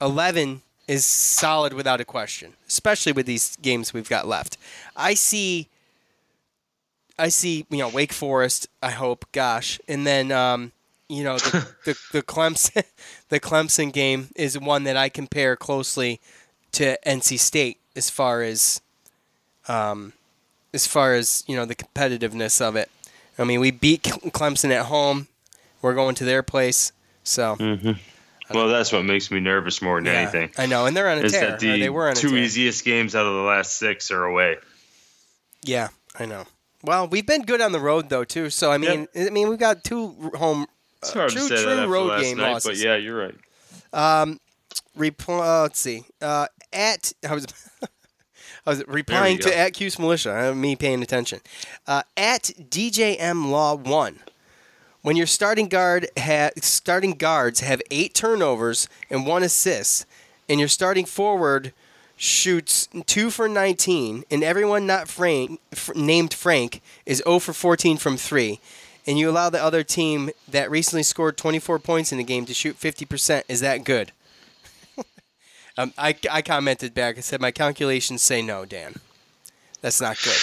[0.00, 4.56] 11 is solid without a question, especially with these games we've got left.
[4.96, 5.68] I see.
[7.18, 8.66] I see, you know, Wake Forest.
[8.82, 10.72] I hope, gosh, and then um,
[11.08, 12.82] you know the, the the Clemson
[13.28, 16.20] the Clemson game is one that I compare closely
[16.72, 18.80] to NC State as far as
[19.68, 20.12] um,
[20.72, 22.90] as far as you know the competitiveness of it.
[23.38, 25.28] I mean, we beat Clemson at home.
[25.82, 26.92] We're going to their place,
[27.22, 27.56] so.
[27.56, 27.92] Mm-hmm.
[28.52, 30.50] Well, that's what makes me nervous more than Yeah, anything.
[30.58, 31.56] I know, and they're on a tear.
[31.56, 34.56] the they were on a two easiest games out of the last six are away?
[35.62, 35.88] Yeah,
[36.18, 36.44] I know.
[36.82, 38.50] Well, we've been good on the road though too.
[38.50, 40.66] So I mean, I mean, we've got two home,
[41.02, 42.68] It's uh, hard true, to say true that after road game night, losses.
[42.70, 43.34] but yeah, you're right.
[43.92, 44.40] Um,
[44.98, 46.04] repl- uh, let's see.
[46.22, 47.46] Uh, at I was.
[48.66, 49.48] I was replying go.
[49.48, 50.50] to at Cuse Militia.
[50.50, 51.40] uh, Me paying attention.
[51.86, 54.18] Uh, at DJM Law One.
[55.02, 60.04] When your starting guard ha- starting guards have eight turnovers and one assist,
[60.48, 61.72] and your starting forward
[62.16, 67.96] shoots two for 19, and everyone not Frank, f- named Frank is 0 for 14
[67.96, 68.60] from three,
[69.06, 72.52] and you allow the other team that recently scored 24 points in the game to
[72.52, 74.12] shoot 50%, is that good?
[75.78, 77.16] um, I, I commented back.
[77.16, 78.96] I said my calculations say no, Dan.
[79.80, 80.36] That's not good.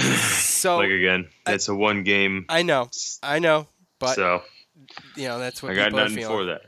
[0.00, 2.90] so like again, it's a one game, I know,
[3.22, 3.68] I know,
[3.98, 4.42] but so
[5.16, 6.62] you know that's what I got nothing for that.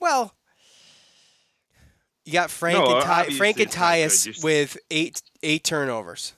[0.00, 0.34] Well,
[2.24, 3.70] you got Frank No, and Ty- Frank and.
[3.70, 6.34] Tyus with eight eight turnovers.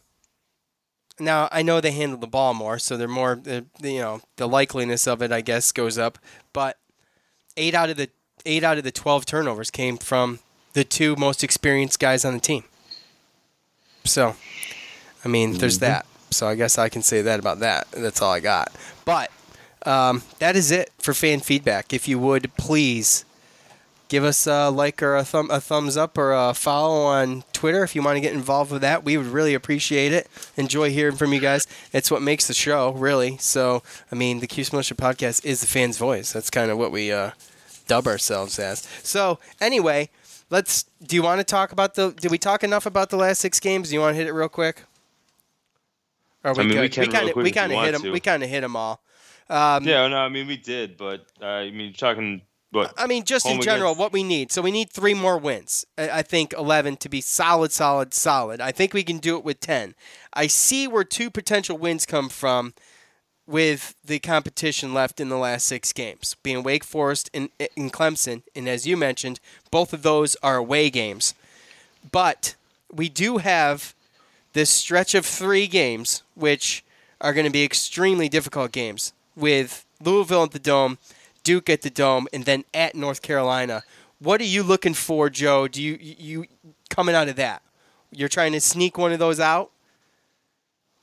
[1.19, 4.21] Now I know they handle the ball more, so they're more the the, you know
[4.37, 6.19] the likeliness of it I guess goes up.
[6.53, 6.79] But
[7.57, 8.09] eight out of the
[8.47, 10.39] eight out of the twelve turnovers came from
[10.73, 12.65] the two most experienced guys on the team.
[14.05, 14.37] So,
[15.25, 16.07] I mean, there's Mm-hmm.
[16.31, 17.91] So I guess I can say that about that.
[17.91, 18.73] That's all I got.
[19.05, 19.31] But
[19.85, 21.93] um, that is it for fan feedback.
[21.93, 23.25] If you would please
[24.11, 27.83] give us a like or a, thumb, a thumbs up or a follow on Twitter
[27.83, 29.05] if you want to get involved with that.
[29.05, 30.29] We would really appreciate it.
[30.57, 31.67] Enjoy hearing from you guys.
[31.93, 33.39] It's what makes the show, really.
[33.39, 36.33] So, I mean, the Cuse Militia podcast is the fan's voice.
[36.33, 37.31] That's kind of what we uh,
[37.87, 38.87] dub ourselves as.
[39.03, 40.11] So, anyway,
[40.51, 40.85] let's.
[41.03, 42.11] Do you want to talk about the?
[42.11, 43.89] Did we talk enough about the last six games?
[43.89, 44.83] Do you want to hit it real quick?
[46.45, 48.03] Or I mean, we can real kind of we kind of hit them.
[48.03, 48.11] to.
[48.13, 49.03] We kind of hit them all.
[49.49, 53.25] Um, yeah, no, I mean we did, but uh, I mean talking what I mean,
[53.25, 54.53] just in general, against- what we need.
[54.53, 55.85] So we need three more wins.
[55.99, 58.61] I think 11 to be solid, solid, solid.
[58.61, 59.95] I think we can do it with 10.
[60.33, 62.75] I see where two potential wins come from
[63.45, 68.45] with the competition left in the last six games, being Wake Forest and, and Clemson.
[68.55, 69.41] And as you mentioned,
[69.73, 71.35] both of those are away games.
[72.13, 72.55] But
[72.93, 73.97] we do have
[74.53, 76.85] this stretch of three games, which
[77.21, 80.99] are going to be extremely difficult games, with Louisville at the Dome,
[81.45, 83.83] Duke at the Dome, and then at North Carolina.
[84.19, 85.69] What are you looking for, Joe?
[85.69, 86.47] Do you you
[86.91, 87.63] coming out of that?
[88.11, 89.71] You're trying to sneak one of those out,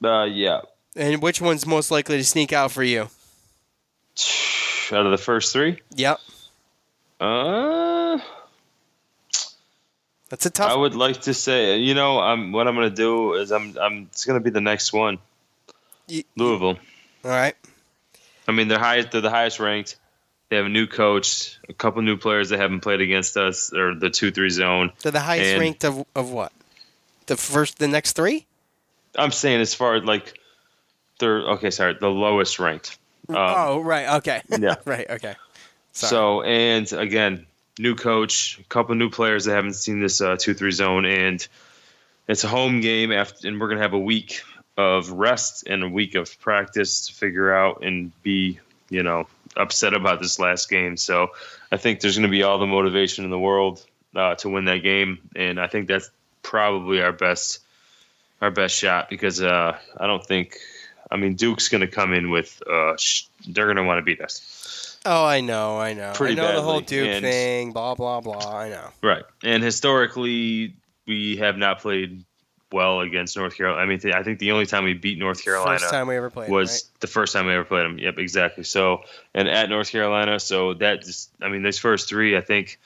[0.04, 0.62] Uh, yeah,
[0.96, 3.10] and which one's most likely to sneak out for you?
[4.92, 6.20] out of the first three, Yep,
[7.20, 7.67] uh,
[10.30, 10.72] that's a tough.
[10.72, 14.04] I would like to say, you know, I'm what I'm gonna do is I'm I'm
[14.12, 15.20] it's gonna be the next one,
[16.10, 16.78] Y- Louisville.
[17.24, 17.56] All right.
[18.48, 19.12] I mean, they're highest.
[19.12, 19.98] They're the highest ranked.
[20.50, 23.94] They have a new coach, a couple new players that haven't played against us, or
[23.96, 24.92] the two three zone.
[25.02, 26.52] They're the highest And- ranked of of what?
[27.26, 28.46] The first, the next three?
[29.18, 30.40] I'm saying as far as like,
[31.20, 31.72] they're okay.
[31.72, 32.98] Sorry, the lowest ranked.
[33.28, 34.08] Um, oh, right.
[34.20, 34.42] Okay.
[34.58, 34.76] yeah.
[34.86, 35.10] right.
[35.10, 35.36] Okay.
[35.92, 36.10] Sorry.
[36.10, 37.46] So and again,
[37.80, 41.46] new coach, a couple new players that haven't seen this uh, two three zone, and
[42.28, 44.42] it's a home game after, and we're gonna have a week
[44.78, 48.60] of rest and a week of practice to figure out and be
[48.90, 50.98] you know upset about this last game.
[50.98, 51.32] So
[51.72, 54.84] I think there's gonna be all the motivation in the world uh, to win that
[54.84, 56.10] game, and I think that's
[56.42, 57.60] probably our best
[58.42, 60.58] our best shot because uh, I don't think.
[61.10, 62.62] I mean, Duke's going to come in with.
[62.70, 62.98] Uh,
[63.48, 64.87] they're going to want to beat us.
[65.10, 66.12] Oh, I know, I know.
[66.14, 68.58] Pretty I know the whole Duke and- thing, blah blah blah.
[68.58, 68.90] I know.
[69.02, 69.24] Right.
[69.44, 70.76] And historically,
[71.08, 72.26] we have not played
[72.74, 73.82] well against North Carolina.
[73.82, 76.18] I mean, th- I think the only time we beat North Carolina First time we
[76.18, 76.50] ever played.
[76.52, 77.00] was right?
[77.00, 77.98] the first time we ever played them.
[77.98, 78.66] Yep, exactly.
[78.66, 79.04] So,
[79.34, 82.78] and at North Carolina, so that just, I mean, those first three, I think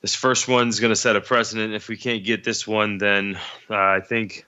[0.00, 1.74] this first one's going to set a precedent.
[1.74, 4.46] If we can't get this one, then uh, I think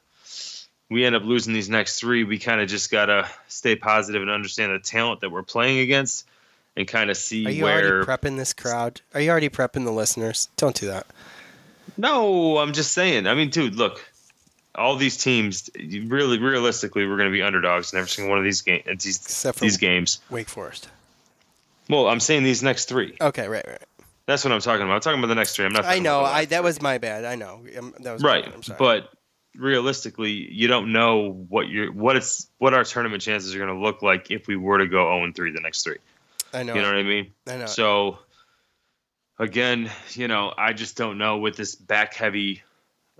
[0.88, 2.24] we end up losing these next three.
[2.24, 5.80] We kind of just got to stay positive and understand the talent that we're playing
[5.80, 6.26] against
[6.76, 8.02] and kind of see Are you where.
[8.02, 9.00] already prepping this crowd?
[9.14, 10.48] Are you already prepping the listeners?
[10.56, 11.06] Don't do that.
[11.96, 13.26] No, I'm just saying.
[13.26, 14.04] I mean, dude, look,
[14.74, 18.44] all these teams, really, realistically, we're going to be underdogs in every single one of
[18.44, 19.04] these games.
[19.04, 20.20] These, Except for these games.
[20.30, 20.88] Wake Forest.
[21.88, 23.16] Well, I'm saying these next three.
[23.20, 23.82] Okay, right, right.
[24.26, 24.94] That's what I'm talking about.
[24.94, 25.64] I'm talking about the next three.
[25.64, 25.84] I'm not.
[25.84, 26.20] I know.
[26.20, 26.64] I that three.
[26.64, 27.24] was my bad.
[27.24, 27.62] I know.
[27.76, 28.46] Um, that was right.
[28.46, 29.10] I'm but
[29.56, 33.82] realistically, you don't know what your what it's what our tournament chances are going to
[33.82, 35.98] look like if we were to go 0 and 3 the next three.
[36.52, 36.74] I know.
[36.74, 37.32] You know what I mean?
[37.46, 37.66] I know.
[37.66, 38.18] So
[39.38, 42.62] again, you know, I just don't know with this back heavy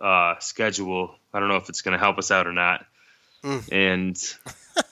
[0.01, 1.15] uh, schedule.
[1.33, 2.85] I don't know if it's going to help us out or not.
[3.45, 3.73] Mm.
[3.73, 4.37] And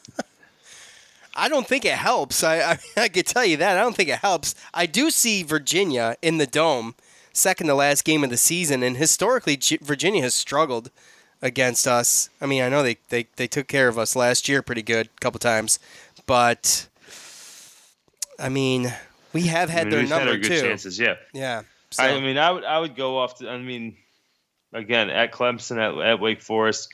[1.35, 2.43] I don't think it helps.
[2.43, 3.77] I, I I could tell you that.
[3.77, 4.55] I don't think it helps.
[4.75, 6.95] I do see Virginia in the dome,
[7.33, 10.91] second to last game of the season, and historically G- Virginia has struggled
[11.41, 12.31] against us.
[12.41, 15.07] I mean, I know they, they, they took care of us last year pretty good
[15.07, 15.79] a couple times,
[16.27, 16.88] but
[18.39, 18.93] I mean,
[19.33, 20.61] we have I had mean, their number had our good too.
[20.61, 20.99] chances.
[20.99, 21.17] Yeah.
[21.33, 21.63] Yeah.
[21.91, 23.39] So, I mean, I would I would go off.
[23.39, 23.97] To, I mean,
[24.73, 26.93] again, at Clemson, at, at Wake Forest,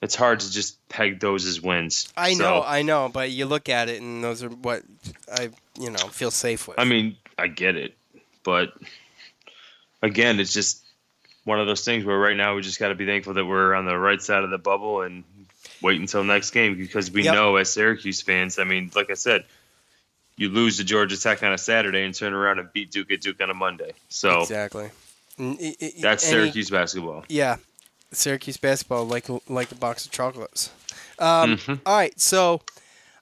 [0.00, 2.12] it's hard to just peg those as wins.
[2.16, 4.82] I So, know, I know, but you look at it, and those are what
[5.32, 6.78] I, you know, feel safe with.
[6.78, 7.96] I mean, I get it,
[8.44, 8.72] but
[10.02, 10.84] again, it's just
[11.44, 13.74] one of those things where right now we just got to be thankful that we're
[13.74, 15.24] on the right side of the bubble and
[15.80, 17.34] wait until next game because we Yep.
[17.34, 19.44] know as Syracuse fans, I mean, like I said,
[20.38, 23.20] you lose to Georgia Tech on a Saturday and turn around and beat Duke at
[23.20, 23.92] Duke on a Monday.
[24.08, 24.90] So exactly.
[25.38, 27.24] N- i- i- that's any- Syracuse basketball.
[27.28, 27.56] Yeah,
[28.12, 30.70] Syracuse basketball, like like a box of chocolates.
[31.18, 31.80] Um, Mhm.
[31.84, 32.62] all right, so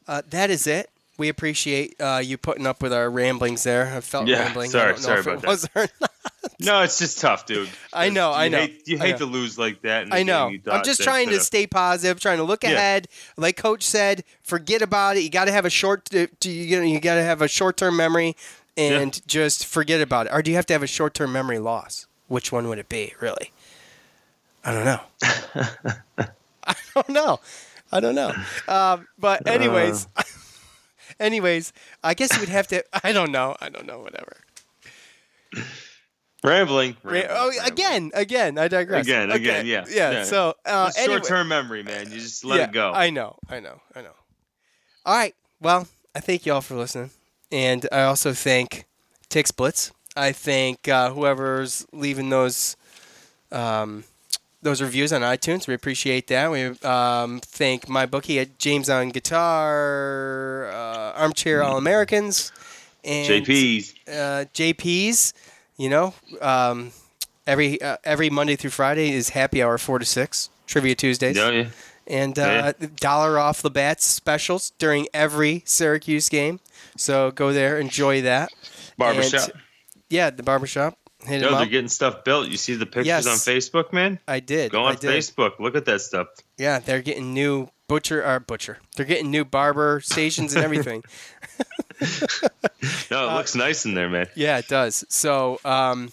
[0.06, 0.88] uh, that is it.
[1.18, 3.86] We appreciate uh, you putting up with our ramblings there.
[3.94, 4.70] I felt Yeah, rambling.
[4.70, 5.76] sorry- I don't know sorry if about it that.
[5.76, 6.10] or not.
[6.58, 7.68] No, it's just tough, dude.
[7.92, 9.18] I know, I know, hate- you I hate know.
[9.18, 10.08] to lose like that.
[10.10, 10.50] I know.
[10.70, 12.70] I'm just trying to stay positive, trying to look Yeah.
[12.70, 13.08] ahead.
[13.36, 15.20] Like Coach said, forget about it.
[15.22, 16.08] You got to have a short.
[16.14, 18.36] uh, You you got to have a short term memory,
[18.74, 20.32] and just forget about it.
[20.32, 22.06] Or do you have to have a short term memory loss?
[22.28, 23.12] Which one would it be?
[23.20, 23.52] Really?
[24.64, 25.00] I don't know.
[26.64, 27.40] I don't know.
[27.92, 28.32] I don't know.
[28.66, 30.22] Um, but anyways, Uh.
[31.20, 32.84] Anyways, I guess you would have to.
[33.04, 33.56] I don't know.
[33.60, 34.00] I don't know.
[34.00, 34.36] Whatever.
[36.44, 36.96] Rambling.
[37.02, 37.72] Ra- rambling, oh, rambling.
[37.72, 38.58] again, again.
[38.58, 39.06] I digress.
[39.06, 39.42] Again, Okay.
[39.42, 40.10] again, yeah, yeah.
[40.10, 40.24] yeah.
[40.24, 42.10] So uh, anyway, short-term memory, man.
[42.10, 42.92] You just let yeah, it go.
[42.92, 44.12] I know, I know, I know.
[45.04, 45.34] All right.
[45.60, 47.10] Well, I thank you all for listening,
[47.50, 48.84] and I also thank
[49.28, 49.92] Tick Splits.
[50.14, 52.76] I thank uh, whoever's leaving those
[53.50, 54.04] um,
[54.62, 55.66] those reviews on iTunes.
[55.68, 56.50] We appreciate that.
[56.50, 62.52] We um, thank my bookie at James on Guitar, uh, Armchair All Americans,
[63.04, 63.94] and JP's.
[64.08, 65.34] uh, JP's.
[65.78, 66.92] You know, um,
[67.46, 70.48] every uh, every Monday through Friday is happy hour four to six.
[70.66, 71.68] Trivia Tuesdays Yeah, yeah.
[72.08, 76.58] and uh, dollar off the bats specials during every Syracuse game.
[76.96, 78.50] So go there, enjoy that.
[78.98, 79.50] Barbershop.
[79.50, 79.60] And,
[80.08, 80.98] yeah, the barbershop.
[81.26, 81.68] Hit Yo, they're up.
[81.70, 82.48] getting stuff built.
[82.48, 83.26] You see the pictures Yes.
[83.26, 84.18] on Facebook, man?
[84.28, 84.70] I did.
[84.72, 85.10] Go on did.
[85.10, 85.58] Facebook.
[85.58, 86.28] Look at that stuff.
[86.56, 88.78] Yeah, they're getting new butcher or butcher.
[88.96, 91.02] They're getting new barber stations and everything.
[93.10, 94.26] No, it Uh, looks nice in there, man.
[94.34, 95.04] yeah, it does.
[95.08, 96.10] So, um,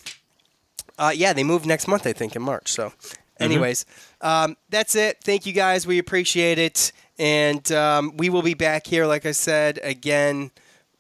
[0.97, 2.72] uh, yeah, they move next month, I think, in March.
[2.72, 3.43] So, Mm-hmm.
[3.43, 3.86] anyways,
[4.22, 5.18] um, that's it.
[5.24, 5.88] Thank you guys.
[5.88, 6.91] We appreciate it.
[7.18, 10.51] And um, we will be back here, like I said, again,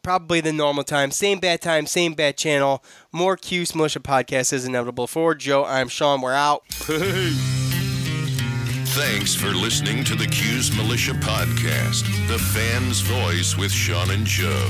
[0.03, 1.09] probably the normal time.
[1.09, 2.83] Same bad time, same bad channel.
[3.11, 5.07] More Cuse Militia podcast is inevitable.
[5.07, 6.21] For Joe, I'm Sean.
[6.21, 6.63] We're out.
[8.95, 14.69] Thanks for listening to the Cuse Militia Podcast, the fan's voice with Sean and Joe.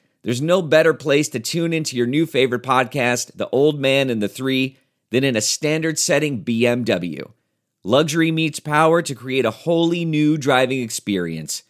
[0.23, 4.21] there's no better place to tune into your new favorite podcast, The Old Man and
[4.21, 4.77] the Three,
[5.09, 7.31] than in a standard setting BMW.
[7.83, 11.63] Luxury meets power to create a wholly new driving experience.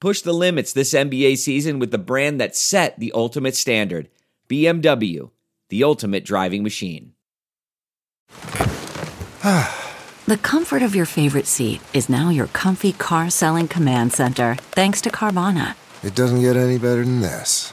[0.00, 4.08] Push the limits this NBA season with the brand that set the ultimate standard
[4.48, 5.30] BMW,
[5.68, 7.12] the ultimate driving machine.
[10.26, 15.00] the comfort of your favorite seat is now your comfy car selling command center, thanks
[15.00, 15.76] to Carvana.
[16.02, 17.72] It doesn't get any better than this.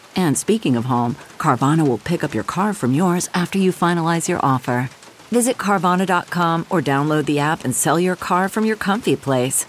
[0.15, 4.27] And speaking of home, Carvana will pick up your car from yours after you finalize
[4.27, 4.89] your offer.
[5.29, 9.65] Visit Carvana.com or download the app and sell your car from your comfy place.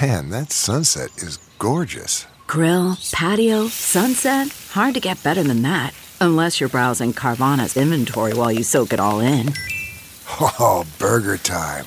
[0.00, 2.26] Man, that sunset is gorgeous.
[2.46, 4.48] Grill, patio, sunset.
[4.70, 5.94] Hard to get better than that.
[6.20, 9.52] Unless you're browsing Carvana's inventory while you soak it all in.
[10.38, 11.86] Oh, burger time.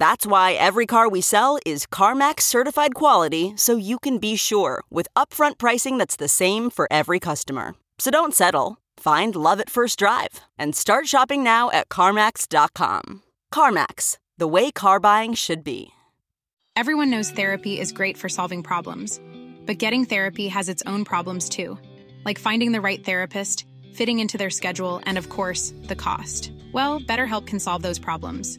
[0.00, 4.82] That's why every car we sell is CarMax certified quality so you can be sure
[4.88, 7.74] with upfront pricing that's the same for every customer.
[7.98, 8.78] So don't settle.
[8.96, 13.22] Find love at first drive and start shopping now at CarMax.com.
[13.52, 15.90] CarMax, the way car buying should be.
[16.76, 19.20] Everyone knows therapy is great for solving problems,
[19.66, 21.78] but getting therapy has its own problems too,
[22.24, 26.52] like finding the right therapist, fitting into their schedule, and of course, the cost.
[26.72, 28.58] Well, BetterHelp can solve those problems.